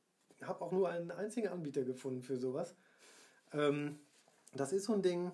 habe 0.48 0.62
auch 0.62 0.72
nur 0.72 0.90
einen 0.90 1.12
einzigen 1.12 1.50
Anbieter 1.50 1.84
gefunden 1.84 2.22
für 2.22 2.38
sowas. 2.38 2.76
Ähm, 3.54 4.00
das 4.54 4.74
ist 4.74 4.86
so 4.86 4.94
ein 4.94 5.02
Ding, 5.02 5.32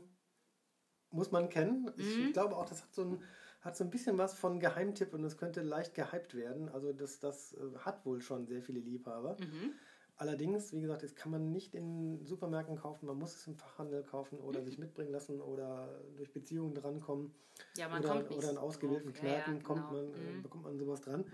muss 1.12 1.32
man 1.32 1.50
kennen. 1.50 1.92
Ich 1.98 2.18
Mhm. 2.18 2.34
glaube 2.34 2.56
auch, 2.56 2.66
das 2.66 2.84
hat 2.84 2.94
so 2.94 3.04
ein, 3.04 3.22
hat 3.62 3.76
so 3.78 3.84
ein 3.84 3.90
bisschen 3.90 4.18
was 4.18 4.34
von 4.34 4.60
Geheimtipp 4.60 5.14
und 5.14 5.24
es 5.24 5.38
könnte 5.38 5.62
leicht 5.62 5.94
gehypt 5.94 6.36
werden. 6.36 6.70
Also 6.70 6.94
das, 6.94 7.20
das 7.20 7.54
äh, 7.54 7.78
hat 7.80 8.06
wohl 8.06 8.22
schon 8.22 8.46
sehr 8.46 8.62
viele 8.62 8.80
Liebhaber. 8.80 9.38
Mhm. 9.40 9.74
Allerdings, 10.20 10.74
wie 10.74 10.82
gesagt, 10.82 11.04
das 11.04 11.14
kann 11.16 11.32
man 11.32 11.52
nicht 11.52 11.76
in 11.76 12.26
Supermärkten 12.26 12.76
kaufen, 12.76 13.06
man 13.06 13.20
muss 13.20 13.36
es 13.36 13.46
im 13.46 13.56
Fachhandel 13.56 14.04
kaufen 14.04 14.40
oder 14.40 14.62
Mhm. 14.62 14.66
sich 14.66 14.80
mitbringen 14.80 15.12
lassen 15.12 15.40
oder 15.42 16.02
durch 16.16 16.34
Beziehungen 16.34 16.74
drankommen 16.74 17.32
Ja, 17.78 17.88
man 17.88 18.02
oder, 18.02 18.10
kommt 18.10 18.30
nicht 18.30 18.38
oder 18.40 18.50
in 18.50 18.58
ausgewählten 18.58 19.14
drauf. 19.14 19.24
Ja, 19.24 19.30
ja, 19.30 19.44
Kneipen 19.44 19.64
kommt 19.64 19.92
genau. 19.92 19.92
man, 19.92 20.06
äh, 20.06 20.38
Mhm. 20.38 20.42
bekommt 20.42 20.64
man 20.64 20.78
sowas 20.80 21.02
dran. 21.02 21.26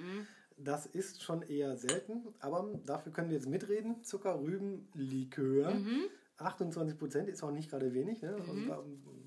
Das 0.57 0.85
ist 0.85 1.21
schon 1.23 1.41
eher 1.41 1.75
selten, 1.77 2.33
aber 2.39 2.79
dafür 2.85 3.11
können 3.11 3.29
wir 3.29 3.37
jetzt 3.37 3.47
mitreden. 3.49 4.03
Zucker, 4.03 4.39
Rüben, 4.39 4.87
Likör. 4.93 5.73
Mhm. 5.73 6.03
28 6.37 6.97
Prozent 6.97 7.29
ist 7.29 7.43
auch 7.43 7.51
nicht 7.51 7.69
gerade 7.69 7.93
wenig. 7.93 8.21
Ne? 8.21 8.31
Mhm. 8.31 8.39
Also, 8.39 8.53
Ba- 8.67 8.83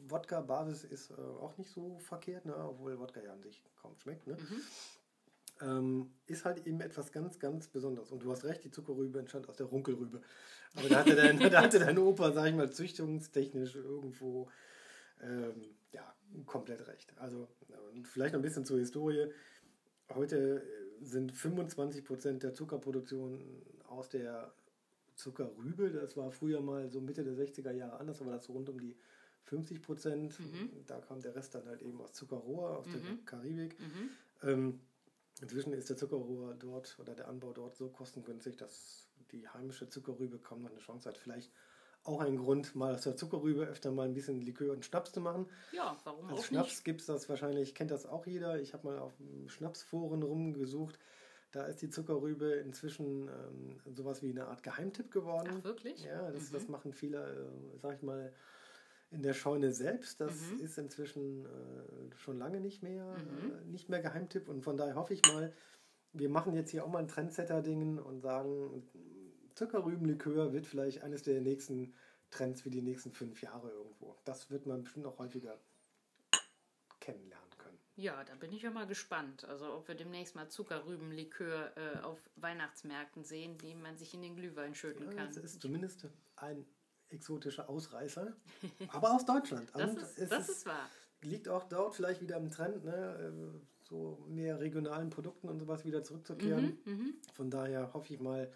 Wodka-Basis 0.09 0.85
ist 0.85 1.11
äh, 1.11 1.15
auch 1.15 1.57
nicht 1.59 1.71
so 1.71 1.99
verkehrt, 1.99 2.45
ne? 2.47 2.55
obwohl 2.57 2.99
Wodka 2.99 3.21
ja 3.23 3.33
an 3.33 3.43
sich 3.43 3.63
kaum 3.81 3.97
schmeckt. 3.97 4.27
Ne? 4.27 4.35
Mhm. 4.37 4.61
Ähm, 5.63 6.11
ist 6.27 6.45
halt 6.45 6.67
eben 6.67 6.81
etwas 6.81 7.13
ganz, 7.13 7.39
ganz 7.39 7.69
Besonderes. 7.69 8.13
Und 8.13 8.23
du 8.23 8.31
hast 8.31 8.45
recht, 8.45 8.63
die 8.65 8.71
Zuckerrübe 8.71 9.19
entstand 9.19 9.49
aus 9.49 9.57
der 9.57 9.67
Runkelrübe. 9.67 10.21
Aber 10.75 10.89
da 10.89 10.97
hatte 11.01 11.17
dein, 11.17 11.39
da 11.39 11.63
hatte 11.63 11.79
dein 11.79 11.97
Opa, 11.99 12.33
sag 12.33 12.47
ich 12.49 12.55
mal, 12.55 12.71
züchtungstechnisch 12.71 13.75
irgendwo 13.77 14.49
ähm, 15.23 15.75
ja, 15.93 16.15
komplett 16.45 16.87
recht. 16.89 17.15
Also 17.19 17.49
und 17.95 18.07
vielleicht 18.07 18.35
noch 18.35 18.41
ein 18.41 18.43
bisschen 18.43 18.67
zur 18.67 18.79
Historie. 18.79 19.29
Heute 20.15 20.63
äh, 20.63 20.86
sind 21.01 21.33
25 21.33 22.05
Prozent 22.05 22.43
der 22.43 22.55
Zuckerproduktion 22.55 23.63
aus 23.89 24.09
der 24.09 24.53
Zuckerrübe. 25.15 25.91
Das 25.91 26.17
war 26.17 26.31
früher 26.31 26.61
mal 26.61 26.91
so 26.91 27.01
Mitte 27.01 27.25
der 27.25 27.35
60er 27.35 27.73
Jahre 27.73 27.99
anders, 27.99 28.21
aber 28.21 28.33
das 28.33 28.45
so 28.45 28.53
rund 28.53 28.69
um 28.69 28.79
die 28.81 28.97
50 29.45 29.83
Prozent. 29.83 30.39
Mhm. 30.41 30.71
Da 30.87 31.01
kam 31.01 31.21
der 31.21 31.35
Rest 31.35 31.55
dann 31.55 31.67
halt 31.67 31.83
eben 31.83 32.01
aus 32.01 32.13
Zuckerrohr, 32.13 32.79
aus 32.79 32.87
der 32.87 33.01
Mhm. 33.01 33.25
Karibik. 33.25 33.77
Mhm. 33.79 34.11
Ähm, 34.43 34.81
inzwischen 35.41 35.73
ist 35.73 35.89
der 35.89 35.97
Zuckerrohr 35.97 36.55
dort 36.55 36.97
oder 36.99 37.15
der 37.15 37.29
Anbau 37.29 37.53
dort 37.53 37.77
so 37.77 37.89
kostengünstig, 37.89 38.57
dass 38.57 39.09
die 39.33 39.49
heimische 39.49 39.89
Zuckerrübe 39.89 40.39
kaum 40.39 40.63
noch 40.63 40.71
eine 40.71 40.81
Chance 40.81 41.09
hat. 41.09 41.19
Vielleicht 41.19 41.51
auch 42.07 42.21
ein 42.21 42.37
Grund, 42.37 42.75
mal 42.75 42.95
aus 42.95 43.03
der 43.03 43.17
Zuckerrübe 43.17 43.65
öfter 43.67 43.91
mal 43.91 44.07
ein 44.07 44.15
bisschen 44.15 44.41
Likör 44.41 44.73
und 44.73 44.85
Schnaps 44.85 45.13
zu 45.13 45.21
machen. 45.21 45.47
Ja, 45.73 45.97
warum 46.05 46.29
Als 46.31 46.41
auch 46.41 46.45
Schnaps 46.45 46.69
nicht? 46.71 46.85
gibt 46.85 47.01
es 47.01 47.07
das 47.07 47.29
wahrscheinlich, 47.29 47.75
kennt 47.75 47.91
das 47.91 48.07
auch 48.07 48.27
jeder. 48.27 48.61
Ich 48.61 48.73
habe 48.75 48.87
mal 48.87 48.99
auf 48.99 49.13
Schnapsforen 49.47 50.23
rumgesucht. 50.23 50.99
Da 51.53 51.65
ist 51.65 51.81
die 51.81 51.91
Zuckerrübe 51.91 52.53
inzwischen 52.55 53.29
ähm, 53.29 53.95
sowas 53.95 54.23
wie 54.23 54.31
eine 54.31 54.47
Art 54.49 54.63
Geheimtipp 54.63 55.11
geworden. 55.11 55.49
Ach, 55.61 55.65
wirklich? 55.65 56.05
Ja, 56.05 56.31
das, 56.31 56.51
Mhm. 56.51 56.55
das 56.55 56.69
machen 56.69 56.93
viele, 56.93 57.19
äh, 57.19 57.79
sag 57.81 57.97
ich 57.97 58.03
mal, 58.03 58.33
in 59.11 59.23
der 59.23 59.35
Scheune 59.35 59.73
selbst. 59.73 60.21
Das 60.21 60.51
Mhm. 60.51 60.61
ist 60.61 60.79
inzwischen 60.79 61.47
äh, 61.47 62.17
schon 62.17 62.39
lange 62.39 62.61
nicht 62.61 62.83
mehr, 62.83 63.17
Mhm. 63.17 63.53
äh, 63.53 63.65
nicht 63.71 63.89
mehr 63.89 64.01
Geheimtipp. 64.01 64.49
Und 64.49 64.63
von 64.63 64.77
daher 64.77 64.97
hoffe 64.97 65.15
ich 65.15 65.25
mal, 65.25 65.53
wir 66.13 66.29
machen 66.29 66.55
jetzt 66.55 66.71
hier 66.71 66.85
auch 66.85 66.89
mal 66.89 66.99
ein 67.01 67.09
Trendsetter-Ding 67.09 67.99
und 67.99 68.21
sagen, 68.21 68.83
Zuckerrübenlikör 69.57 70.53
wird 70.53 70.67
vielleicht 70.67 71.03
eines 71.03 71.23
der 71.23 71.41
nächsten 71.41 71.93
Trends 72.31 72.61
für 72.63 72.71
die 72.71 72.83
nächsten 72.83 73.11
fünf 73.11 73.43
Jahre 73.43 73.71
irgendwo. 73.71 74.17
Das 74.25 74.51
wird 74.51 74.67
man 74.67 74.85
bestimmt 74.85 75.07
auch 75.07 75.19
häufiger 75.19 75.59
kennenlernen 77.01 77.51
können. 77.59 77.79
Ja, 77.97 78.23
da 78.25 78.35
bin 78.35 78.53
ich 78.53 78.63
ja 78.63 78.71
mal 78.71 78.87
gespannt. 78.87 79.45
Also 79.45 79.73
ob 79.73 79.89
wir 79.89 79.95
demnächst 79.95 80.35
mal 80.35 80.49
Zuckerrübenlikör 80.49 81.73
äh, 81.77 81.99
auf 82.01 82.19
Weihnachtsmärkten 82.37 83.25
sehen, 83.25 83.57
die 83.59 83.75
man 83.75 83.97
sich 83.97 84.13
in 84.15 84.23
den 84.23 84.37
Glühwein 84.37 84.75
schütten 84.75 85.07
Ja, 85.11 85.17
kann. 85.17 85.27
das 85.35 85.39
ist 85.45 85.61
zumindest 85.63 86.07
ein 86.37 86.67
exotischer 87.09 87.69
Ausreißer, 87.71 88.35
aber 88.89 89.15
aus 89.15 89.25
Deutschland. 89.25 89.71
das 89.75 89.91
Und 89.91 89.99
ist, 90.03 90.31
das 90.33 90.49
ist 90.49 90.67
wahr. 90.67 90.91
liegt 91.23 91.49
auch 91.49 91.65
dort 91.69 91.95
vielleicht 91.95 92.21
wieder 92.21 92.37
im 92.37 92.51
Trend, 92.51 92.85
ne, 92.85 92.93
äh, 93.55 93.61
so 93.89 94.23
mehr 94.29 94.59
regionalen 94.59 95.09
Produkten 95.11 95.49
und 95.49 95.61
sowas 95.61 95.85
wieder 95.85 96.03
zurückzukehren. 96.03 96.79
Mhm, 96.85 96.93
mhm. 96.93 97.15
Von 97.33 97.51
daher 97.51 97.95
hoffe 97.95 98.13
ich 98.13 98.21
mal, 98.21 98.53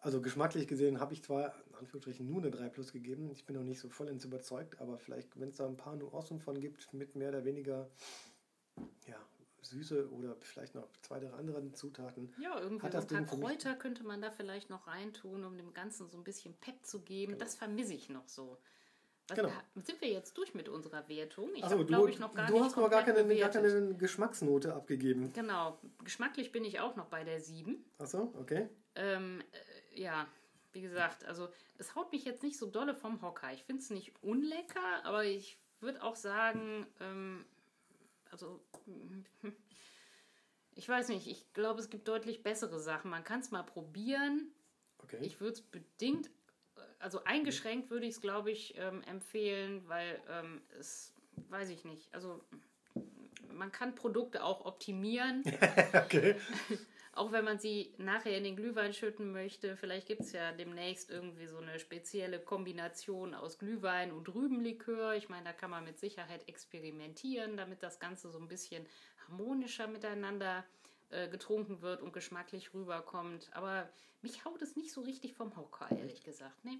also 0.00 0.20
geschmacklich 0.20 0.66
gesehen 0.66 1.00
habe 1.00 1.12
ich 1.12 1.22
zwar 1.22 1.54
in 1.68 1.74
Anführungsstrichen 1.76 2.28
nur 2.28 2.40
eine 2.40 2.50
3 2.50 2.68
Plus 2.68 2.92
gegeben, 2.92 3.30
ich 3.30 3.44
bin 3.46 3.56
noch 3.56 3.62
nicht 3.62 3.80
so 3.80 3.88
vollends 3.88 4.24
überzeugt, 4.24 4.80
aber 4.80 4.98
vielleicht, 4.98 5.38
wenn 5.38 5.48
es 5.48 5.56
da 5.56 5.66
ein 5.66 5.76
paar 5.76 5.96
Nuancen 5.96 6.40
von 6.40 6.58
gibt, 6.60 6.92
mit 6.92 7.14
mehr 7.16 7.30
oder 7.30 7.44
weniger 7.44 7.90
ja, 9.06 9.16
Süße 9.62 10.10
oder 10.10 10.36
vielleicht 10.40 10.74
noch 10.74 10.88
zwei, 11.02 11.20
drei 11.20 11.30
andere 11.32 11.72
Zutaten. 11.72 12.32
Ja, 12.40 12.58
irgendwie 12.58 12.86
Hat 12.86 12.94
das 12.94 13.04
ein 13.10 13.26
paar 13.26 13.36
Ding 13.36 13.40
Kräuter 13.40 13.74
könnte 13.74 14.04
man 14.04 14.22
da 14.22 14.30
vielleicht 14.30 14.70
noch 14.70 14.86
reintun, 14.86 15.44
um 15.44 15.56
dem 15.56 15.72
Ganzen 15.72 16.08
so 16.08 16.16
ein 16.16 16.24
bisschen 16.24 16.54
Pep 16.54 16.84
zu 16.84 17.02
geben. 17.02 17.38
Das 17.38 17.54
vermisse 17.54 17.94
ich 17.94 18.08
noch 18.08 18.28
so. 18.28 18.58
Was, 19.28 19.36
Genau. 19.36 19.52
Sind 19.76 20.00
wir 20.00 20.08
jetzt 20.08 20.36
durch 20.36 20.54
mit 20.54 20.68
unserer 20.68 21.08
Wertung? 21.08 21.50
Ich 21.54 21.62
Also 21.62 21.84
glaube 21.84 22.10
ich, 22.10 22.18
noch 22.18 22.34
gar 22.34 22.48
du 22.48 22.62
hast 22.62 22.76
noch 22.76 22.90
gar 22.90 23.04
keine, 23.04 23.36
gar 23.36 23.50
keine 23.50 23.94
Geschmacksnote 23.94 24.74
abgegeben. 24.74 25.32
Genau. 25.32 25.78
Geschmacklich 26.02 26.50
bin 26.50 26.64
ich 26.64 26.80
auch 26.80 26.96
noch 26.96 27.06
bei 27.06 27.22
der 27.22 27.40
7. 27.40 27.84
Achso, 27.98 28.34
okay. 28.40 28.68
Ähm, 28.96 29.40
äh, 29.52 29.56
ja, 29.94 30.26
wie 30.72 30.80
gesagt, 30.80 31.24
also 31.24 31.48
es 31.78 31.94
haut 31.94 32.12
mich 32.12 32.24
jetzt 32.24 32.42
nicht 32.42 32.58
so 32.58 32.66
dolle 32.66 32.94
vom 32.94 33.22
Hocker. 33.22 33.52
Ich 33.52 33.64
finde 33.64 33.82
es 33.82 33.90
nicht 33.90 34.12
unlecker, 34.22 35.04
aber 35.04 35.24
ich 35.24 35.58
würde 35.80 36.02
auch 36.02 36.16
sagen, 36.16 36.86
ähm, 37.00 37.44
also 38.30 38.60
Ich 40.80 40.88
weiß 40.88 41.08
nicht, 41.08 41.26
ich 41.26 41.52
glaube, 41.52 41.80
es 41.80 41.90
gibt 41.90 42.08
deutlich 42.08 42.42
bessere 42.42 42.80
Sachen. 42.80 43.10
Man 43.10 43.22
kann 43.22 43.40
es 43.40 43.50
mal 43.50 43.62
probieren. 43.62 44.50
Okay. 44.98 45.18
Ich 45.20 45.38
würde 45.38 45.52
es 45.52 45.60
bedingt, 45.60 46.30
also 46.98 47.22
eingeschränkt 47.24 47.90
würde 47.90 48.06
ich 48.06 48.14
es, 48.14 48.20
glaube 48.22 48.50
ich, 48.50 48.78
ähm, 48.78 49.02
empfehlen, 49.02 49.86
weil 49.88 50.20
ähm, 50.30 50.62
es, 50.78 51.14
weiß 51.50 51.70
ich 51.70 51.84
nicht, 51.84 52.14
also 52.14 52.42
man 53.52 53.72
kann 53.72 53.94
Produkte 53.94 54.42
auch 54.42 54.64
optimieren. 54.64 55.42
okay. 55.92 56.36
Auch 57.12 57.32
wenn 57.32 57.44
man 57.44 57.58
sie 57.58 57.92
nachher 57.98 58.36
in 58.36 58.44
den 58.44 58.54
Glühwein 58.54 58.92
schütten 58.92 59.32
möchte, 59.32 59.76
vielleicht 59.76 60.06
gibt 60.06 60.20
es 60.20 60.32
ja 60.32 60.52
demnächst 60.52 61.10
irgendwie 61.10 61.46
so 61.46 61.58
eine 61.58 61.80
spezielle 61.80 62.38
Kombination 62.38 63.34
aus 63.34 63.58
Glühwein 63.58 64.12
und 64.12 64.32
Rübenlikör. 64.32 65.14
Ich 65.14 65.28
meine, 65.28 65.44
da 65.44 65.52
kann 65.52 65.70
man 65.70 65.84
mit 65.84 65.98
Sicherheit 65.98 66.46
experimentieren, 66.48 67.56
damit 67.56 67.82
das 67.82 67.98
Ganze 67.98 68.30
so 68.30 68.38
ein 68.38 68.46
bisschen 68.46 68.86
harmonischer 69.26 69.88
miteinander 69.88 70.64
äh, 71.10 71.28
getrunken 71.28 71.82
wird 71.82 72.00
und 72.00 72.12
geschmacklich 72.12 72.72
rüberkommt. 72.74 73.50
Aber 73.52 73.90
mich 74.22 74.44
haut 74.44 74.62
es 74.62 74.76
nicht 74.76 74.92
so 74.92 75.00
richtig 75.00 75.34
vom 75.34 75.56
Hocker, 75.56 75.90
ehrlich 75.90 76.22
gesagt. 76.22 76.64
Nee. 76.64 76.78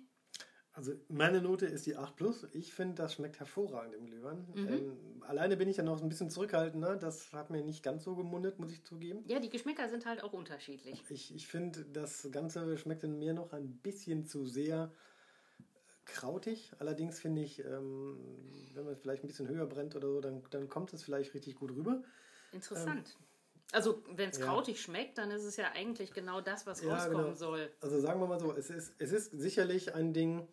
Also 0.80 0.94
meine 1.08 1.42
Note 1.42 1.66
ist 1.66 1.84
die 1.84 1.94
8 1.94 2.16
plus. 2.16 2.46
Ich 2.52 2.72
finde, 2.72 2.94
das 2.94 3.12
schmeckt 3.12 3.38
hervorragend 3.38 3.94
im 3.94 4.06
Glühwein. 4.06 4.46
Mhm. 4.54 4.68
Ähm, 4.68 5.22
alleine 5.28 5.58
bin 5.58 5.68
ich 5.68 5.76
ja 5.76 5.82
noch 5.82 6.00
ein 6.00 6.08
bisschen 6.08 6.30
zurückhaltender. 6.30 6.96
Das 6.96 7.34
hat 7.34 7.50
mir 7.50 7.62
nicht 7.62 7.82
ganz 7.82 8.02
so 8.02 8.16
gemundet, 8.16 8.58
muss 8.58 8.72
ich 8.72 8.82
zugeben. 8.82 9.22
Ja, 9.26 9.40
die 9.40 9.50
Geschmäcker 9.50 9.90
sind 9.90 10.06
halt 10.06 10.22
auch 10.24 10.32
unterschiedlich. 10.32 11.04
Ich, 11.10 11.34
ich 11.34 11.46
finde, 11.46 11.84
das 11.84 12.30
Ganze 12.32 12.78
schmeckt 12.78 13.04
in 13.04 13.18
mir 13.18 13.34
noch 13.34 13.52
ein 13.52 13.76
bisschen 13.82 14.24
zu 14.24 14.46
sehr 14.46 14.90
krautig. 16.06 16.72
Allerdings 16.78 17.20
finde 17.20 17.42
ich, 17.42 17.62
ähm, 17.62 18.16
wenn 18.72 18.84
man 18.84 18.94
es 18.94 19.00
vielleicht 19.00 19.22
ein 19.22 19.28
bisschen 19.28 19.48
höher 19.48 19.66
brennt 19.66 19.94
oder 19.96 20.08
so, 20.08 20.22
dann, 20.22 20.42
dann 20.48 20.70
kommt 20.70 20.94
es 20.94 21.02
vielleicht 21.02 21.34
richtig 21.34 21.56
gut 21.56 21.72
rüber. 21.72 22.02
Interessant. 22.52 23.18
Ähm, 23.20 23.26
also, 23.72 24.02
wenn 24.08 24.30
es 24.30 24.38
ja. 24.38 24.46
krautig 24.46 24.80
schmeckt, 24.80 25.18
dann 25.18 25.30
ist 25.30 25.44
es 25.44 25.58
ja 25.58 25.72
eigentlich 25.74 26.14
genau 26.14 26.40
das, 26.40 26.66
was 26.66 26.82
ja, 26.82 26.94
rauskommen 26.94 27.24
genau. 27.26 27.36
soll. 27.36 27.70
Also, 27.82 28.00
sagen 28.00 28.18
wir 28.18 28.26
mal 28.26 28.40
so, 28.40 28.54
es 28.54 28.70
ist, 28.70 28.94
es 28.98 29.12
ist 29.12 29.30
sicherlich 29.32 29.94
ein 29.94 30.14
Ding, 30.14 30.48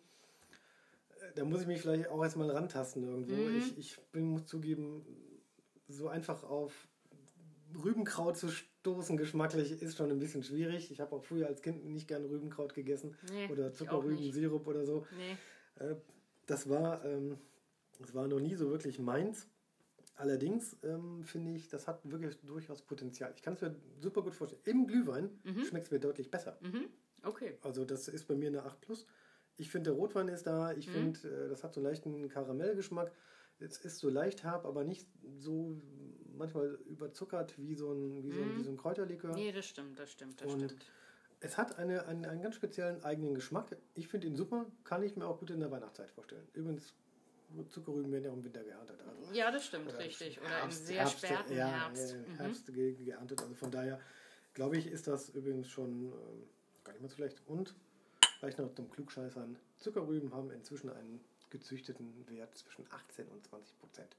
da 1.38 1.44
muss 1.44 1.60
ich 1.60 1.66
mich 1.66 1.80
vielleicht 1.80 2.08
auch 2.08 2.22
erstmal 2.22 2.50
rantasten 2.50 3.04
irgendwo. 3.04 3.34
Mhm. 3.34 3.58
Ich, 3.58 3.78
ich 3.78 3.98
bin, 4.10 4.24
muss 4.24 4.46
zugeben, 4.46 5.04
so 5.86 6.08
einfach 6.08 6.42
auf 6.42 6.88
Rübenkraut 7.84 8.36
zu 8.36 8.48
stoßen, 8.48 9.16
geschmacklich, 9.16 9.80
ist 9.80 9.96
schon 9.96 10.10
ein 10.10 10.18
bisschen 10.18 10.42
schwierig. 10.42 10.90
Ich 10.90 11.00
habe 11.00 11.14
auch 11.14 11.22
früher 11.22 11.46
als 11.46 11.62
Kind 11.62 11.84
nicht 11.84 12.08
gerne 12.08 12.28
Rübenkraut 12.28 12.74
gegessen 12.74 13.16
nee, 13.32 13.48
oder 13.52 13.72
Zuckerrübensirup 13.72 14.66
oder 14.66 14.84
so. 14.84 15.06
Nee. 15.16 15.84
Äh, 15.84 15.94
das 16.46 16.68
war, 16.68 17.04
ähm, 17.04 17.38
das 18.00 18.14
war 18.14 18.26
noch 18.26 18.40
nie 18.40 18.54
so 18.54 18.70
wirklich 18.70 18.98
meins. 18.98 19.48
Allerdings 20.16 20.76
ähm, 20.82 21.22
finde 21.22 21.52
ich, 21.52 21.68
das 21.68 21.86
hat 21.86 22.00
wirklich 22.10 22.40
durchaus 22.40 22.82
Potenzial. 22.82 23.32
Ich 23.36 23.42
kann 23.42 23.54
es 23.54 23.60
mir 23.60 23.76
super 24.00 24.22
gut 24.22 24.34
vorstellen. 24.34 24.62
Im 24.64 24.86
Glühwein 24.88 25.30
mhm. 25.44 25.64
schmeckt 25.64 25.86
es 25.86 25.90
mir 25.92 26.00
deutlich 26.00 26.30
besser. 26.30 26.58
Mhm. 26.60 26.86
Okay. 27.22 27.58
Also 27.62 27.84
das 27.84 28.08
ist 28.08 28.26
bei 28.26 28.34
mir 28.34 28.48
eine 28.48 28.64
8 28.64 28.80
Plus. 28.80 29.06
Ich 29.58 29.70
finde, 29.70 29.90
der 29.90 29.98
Rotwein 29.98 30.28
ist 30.28 30.46
da. 30.46 30.72
Ich 30.72 30.88
mhm. 30.88 30.92
finde, 30.92 31.28
äh, 31.28 31.48
das 31.48 31.62
hat 31.62 31.74
so 31.74 31.80
einen 31.80 31.88
leichten 31.88 32.28
Karamellgeschmack. 32.28 33.12
Es 33.58 33.78
ist 33.78 33.98
so 33.98 34.08
leicht 34.08 34.44
herb, 34.44 34.64
aber 34.64 34.84
nicht 34.84 35.06
so 35.36 35.76
manchmal 36.36 36.78
überzuckert 36.86 37.58
wie 37.58 37.74
so 37.74 37.92
ein, 37.92 38.22
wie 38.22 38.30
so 38.30 38.40
ein, 38.40 38.58
wie 38.58 38.62
so 38.62 38.70
ein 38.70 38.74
mhm. 38.74 38.80
Kräuterlikör. 38.80 39.34
Nee, 39.34 39.52
das 39.52 39.66
stimmt, 39.66 39.98
das 39.98 40.10
stimmt, 40.10 40.40
das 40.40 40.52
Und 40.52 40.62
stimmt. 40.62 40.86
Es 41.40 41.56
hat 41.56 41.78
eine, 41.78 42.06
einen, 42.06 42.24
einen 42.24 42.42
ganz 42.42 42.54
speziellen 42.54 43.02
eigenen 43.04 43.34
Geschmack. 43.34 43.76
Ich 43.94 44.08
finde 44.08 44.26
ihn 44.26 44.36
super, 44.36 44.66
kann 44.84 45.02
ich 45.02 45.16
mir 45.16 45.26
auch 45.26 45.38
gut 45.38 45.50
in 45.50 45.60
der 45.60 45.70
Weihnachtszeit 45.70 46.10
vorstellen. 46.10 46.46
Übrigens, 46.52 46.94
Zuckerrüben 47.68 48.10
werden 48.12 48.24
ja 48.24 48.30
auch 48.30 48.36
im 48.36 48.44
Winter 48.44 48.62
geerntet. 48.62 49.00
Also 49.06 49.32
ja, 49.32 49.50
das 49.50 49.66
stimmt, 49.66 49.96
richtig. 49.98 50.40
Oder 50.40 50.48
Herbst, 50.48 50.80
im 50.80 50.86
sehr 50.86 50.98
Herbst, 50.98 51.18
späten 51.18 51.56
ja, 51.56 51.66
Herbst. 51.66 52.12
Ja, 52.12 52.44
Herbst 52.44 52.68
mhm. 52.68 52.96
geerntet. 53.04 53.42
Also 53.42 53.54
von 53.54 53.70
daher 53.70 54.00
glaube 54.54 54.76
ich, 54.76 54.86
ist 54.86 55.06
das 55.06 55.30
übrigens 55.30 55.68
schon 55.68 56.06
äh, 56.06 56.84
gar 56.84 56.92
nicht 56.92 57.02
mal 57.02 57.08
so 57.08 57.16
schlecht. 57.16 57.40
Und 57.46 57.74
Vielleicht 58.38 58.58
noch 58.58 58.72
zum 58.72 58.88
Klugscheißern. 58.90 59.58
Zuckerrüben 59.78 60.32
haben 60.32 60.50
inzwischen 60.50 60.90
einen 60.90 61.20
gezüchteten 61.50 62.24
Wert 62.28 62.56
zwischen 62.56 62.86
18 62.90 63.26
und 63.28 63.44
20 63.44 63.78
Prozent. 63.80 64.16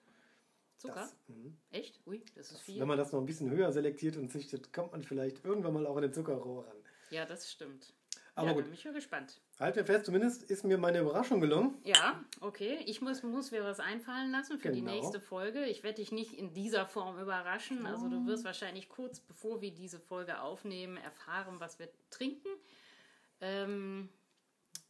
Zucker? 0.78 0.96
Das, 0.96 1.16
mhm. 1.28 1.58
Echt? 1.72 2.00
Ui, 2.06 2.22
das 2.36 2.52
ist 2.52 2.62
viel. 2.62 2.80
Wenn 2.80 2.88
man 2.88 2.98
das 2.98 3.12
noch 3.12 3.20
ein 3.20 3.26
bisschen 3.26 3.50
höher 3.50 3.72
selektiert 3.72 4.18
und 4.18 4.30
züchtet, 4.30 4.74
kommt 4.74 4.92
man 4.92 5.04
vielleicht 5.04 5.46
irgendwann 5.46 5.74
mal 5.74 5.86
auch 5.86 5.96
an 5.96 6.02
den 6.02 6.14
Zuckerrohr 6.14 6.68
ran. 6.68 6.78
Ja, 7.12 7.26
das 7.26 7.50
stimmt. 7.50 7.94
Aber 8.36 8.48
ja, 8.48 8.54
gut. 8.54 8.66
bin 8.66 8.74
ich 8.74 8.84
ja 8.84 8.92
gespannt. 8.92 9.42
Halt 9.60 9.76
mir 9.76 9.84
fest, 9.84 10.06
zumindest 10.06 10.44
ist 10.44 10.64
mir 10.64 10.78
meine 10.78 11.00
Überraschung 11.00 11.42
gelungen. 11.42 11.78
Ja, 11.84 12.24
okay. 12.40 12.80
Ich 12.86 13.02
muss, 13.02 13.22
muss 13.24 13.52
mir 13.52 13.64
was 13.64 13.82
einfallen 13.82 14.32
lassen 14.32 14.60
für 14.60 14.72
genau. 14.72 14.76
die 14.76 14.96
nächste 14.96 15.20
Folge. 15.20 15.66
Ich 15.66 15.84
werde 15.84 15.98
dich 15.98 16.14
nicht 16.14 16.34
in 16.34 16.54
dieser 16.54 16.86
Form 16.86 17.20
überraschen. 17.20 17.86
Also 17.86 18.08
du 18.08 18.26
wirst 18.28 18.46
wahrscheinlich 18.46 18.88
kurz 18.88 19.20
bevor 19.20 19.62
wir 19.62 19.74
diese 19.74 20.00
Folge 20.00 20.40
aufnehmen, 20.42 20.96
erfahren, 20.96 21.60
was 21.60 21.80
wir 21.80 21.90
trinken. 22.10 22.50
Ähm, 23.42 24.10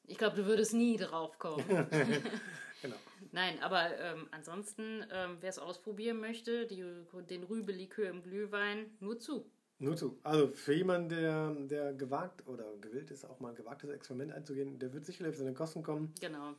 ich 0.06 0.18
glaube, 0.18 0.36
du 0.36 0.46
würdest 0.46 0.74
nie 0.74 0.98
drauf 0.98 1.38
kommen. 1.38 1.64
genau. 2.82 2.96
Nein, 3.32 3.62
aber 3.62 3.98
ähm, 4.00 4.28
ansonsten, 4.32 5.06
ähm, 5.12 5.38
wer 5.40 5.50
es 5.50 5.60
ausprobieren 5.60 6.20
möchte, 6.20 6.66
die, 6.66 6.84
den 7.30 7.44
Rübelikör 7.44 8.10
im 8.10 8.24
Glühwein, 8.24 8.98
nur 9.00 9.20
zu. 9.20 9.52
Nur 9.78 9.96
zu. 9.96 10.20
Also 10.24 10.50
für 10.50 10.74
jemanden, 10.74 11.10
der, 11.10 11.52
der 11.52 11.94
gewagt 11.94 12.46
oder 12.48 12.76
gewillt 12.78 13.12
ist, 13.12 13.24
auch 13.24 13.40
mal 13.40 13.50
ein 13.50 13.56
gewagtes 13.56 13.90
Experiment 13.90 14.34
einzugehen, 14.34 14.78
der 14.78 14.94
wird 14.94 15.06
sicherlich 15.06 15.32
auf 15.32 15.38
seine 15.38 15.54
Kosten 15.54 15.84
kommen. 15.84 16.14
Genau. 16.20 16.56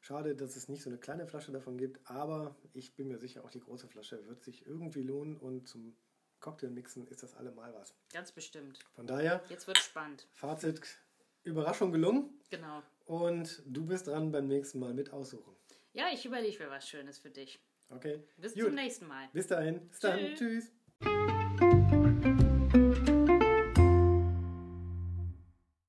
Schade, 0.00 0.34
dass 0.34 0.56
es 0.56 0.68
nicht 0.68 0.82
so 0.82 0.90
eine 0.90 0.98
kleine 0.98 1.26
Flasche 1.26 1.52
davon 1.52 1.78
gibt, 1.78 1.98
aber 2.10 2.56
ich 2.72 2.94
bin 2.94 3.08
mir 3.08 3.18
sicher, 3.18 3.44
auch 3.44 3.50
die 3.50 3.60
große 3.60 3.88
Flasche 3.88 4.26
wird 4.26 4.42
sich 4.42 4.66
irgendwie 4.66 5.02
lohnen 5.02 5.36
und 5.36 5.68
zum 5.68 5.96
Cocktailmixen 6.40 7.06
ist 7.06 7.22
das 7.22 7.34
allemal 7.34 7.72
was. 7.72 7.94
Ganz 8.12 8.30
bestimmt. 8.30 8.78
Von 8.94 9.06
daher. 9.06 9.42
Jetzt 9.48 9.66
wird 9.66 9.78
spannend. 9.78 10.26
Fazit: 10.32 10.82
Überraschung 11.44 11.92
gelungen. 11.92 12.30
Genau. 12.50 12.82
Und 13.06 13.62
du 13.66 13.86
bist 13.86 14.06
dran 14.06 14.32
beim 14.32 14.48
nächsten 14.48 14.78
Mal 14.78 14.94
mit 14.94 15.12
aussuchen. 15.12 15.54
Ja, 15.92 16.06
ich 16.12 16.24
überlege 16.24 16.64
mir 16.64 16.70
was 16.70 16.88
Schönes 16.88 17.18
für 17.18 17.30
dich. 17.30 17.60
Okay. 17.90 18.22
Bis 18.38 18.54
Gut. 18.54 18.64
zum 18.64 18.74
nächsten 18.74 19.06
Mal. 19.06 19.28
Bis 19.32 19.46
dahin. 19.46 19.88
Bis 19.88 20.00
dann. 20.00 20.34
Tschüss. 20.34 20.72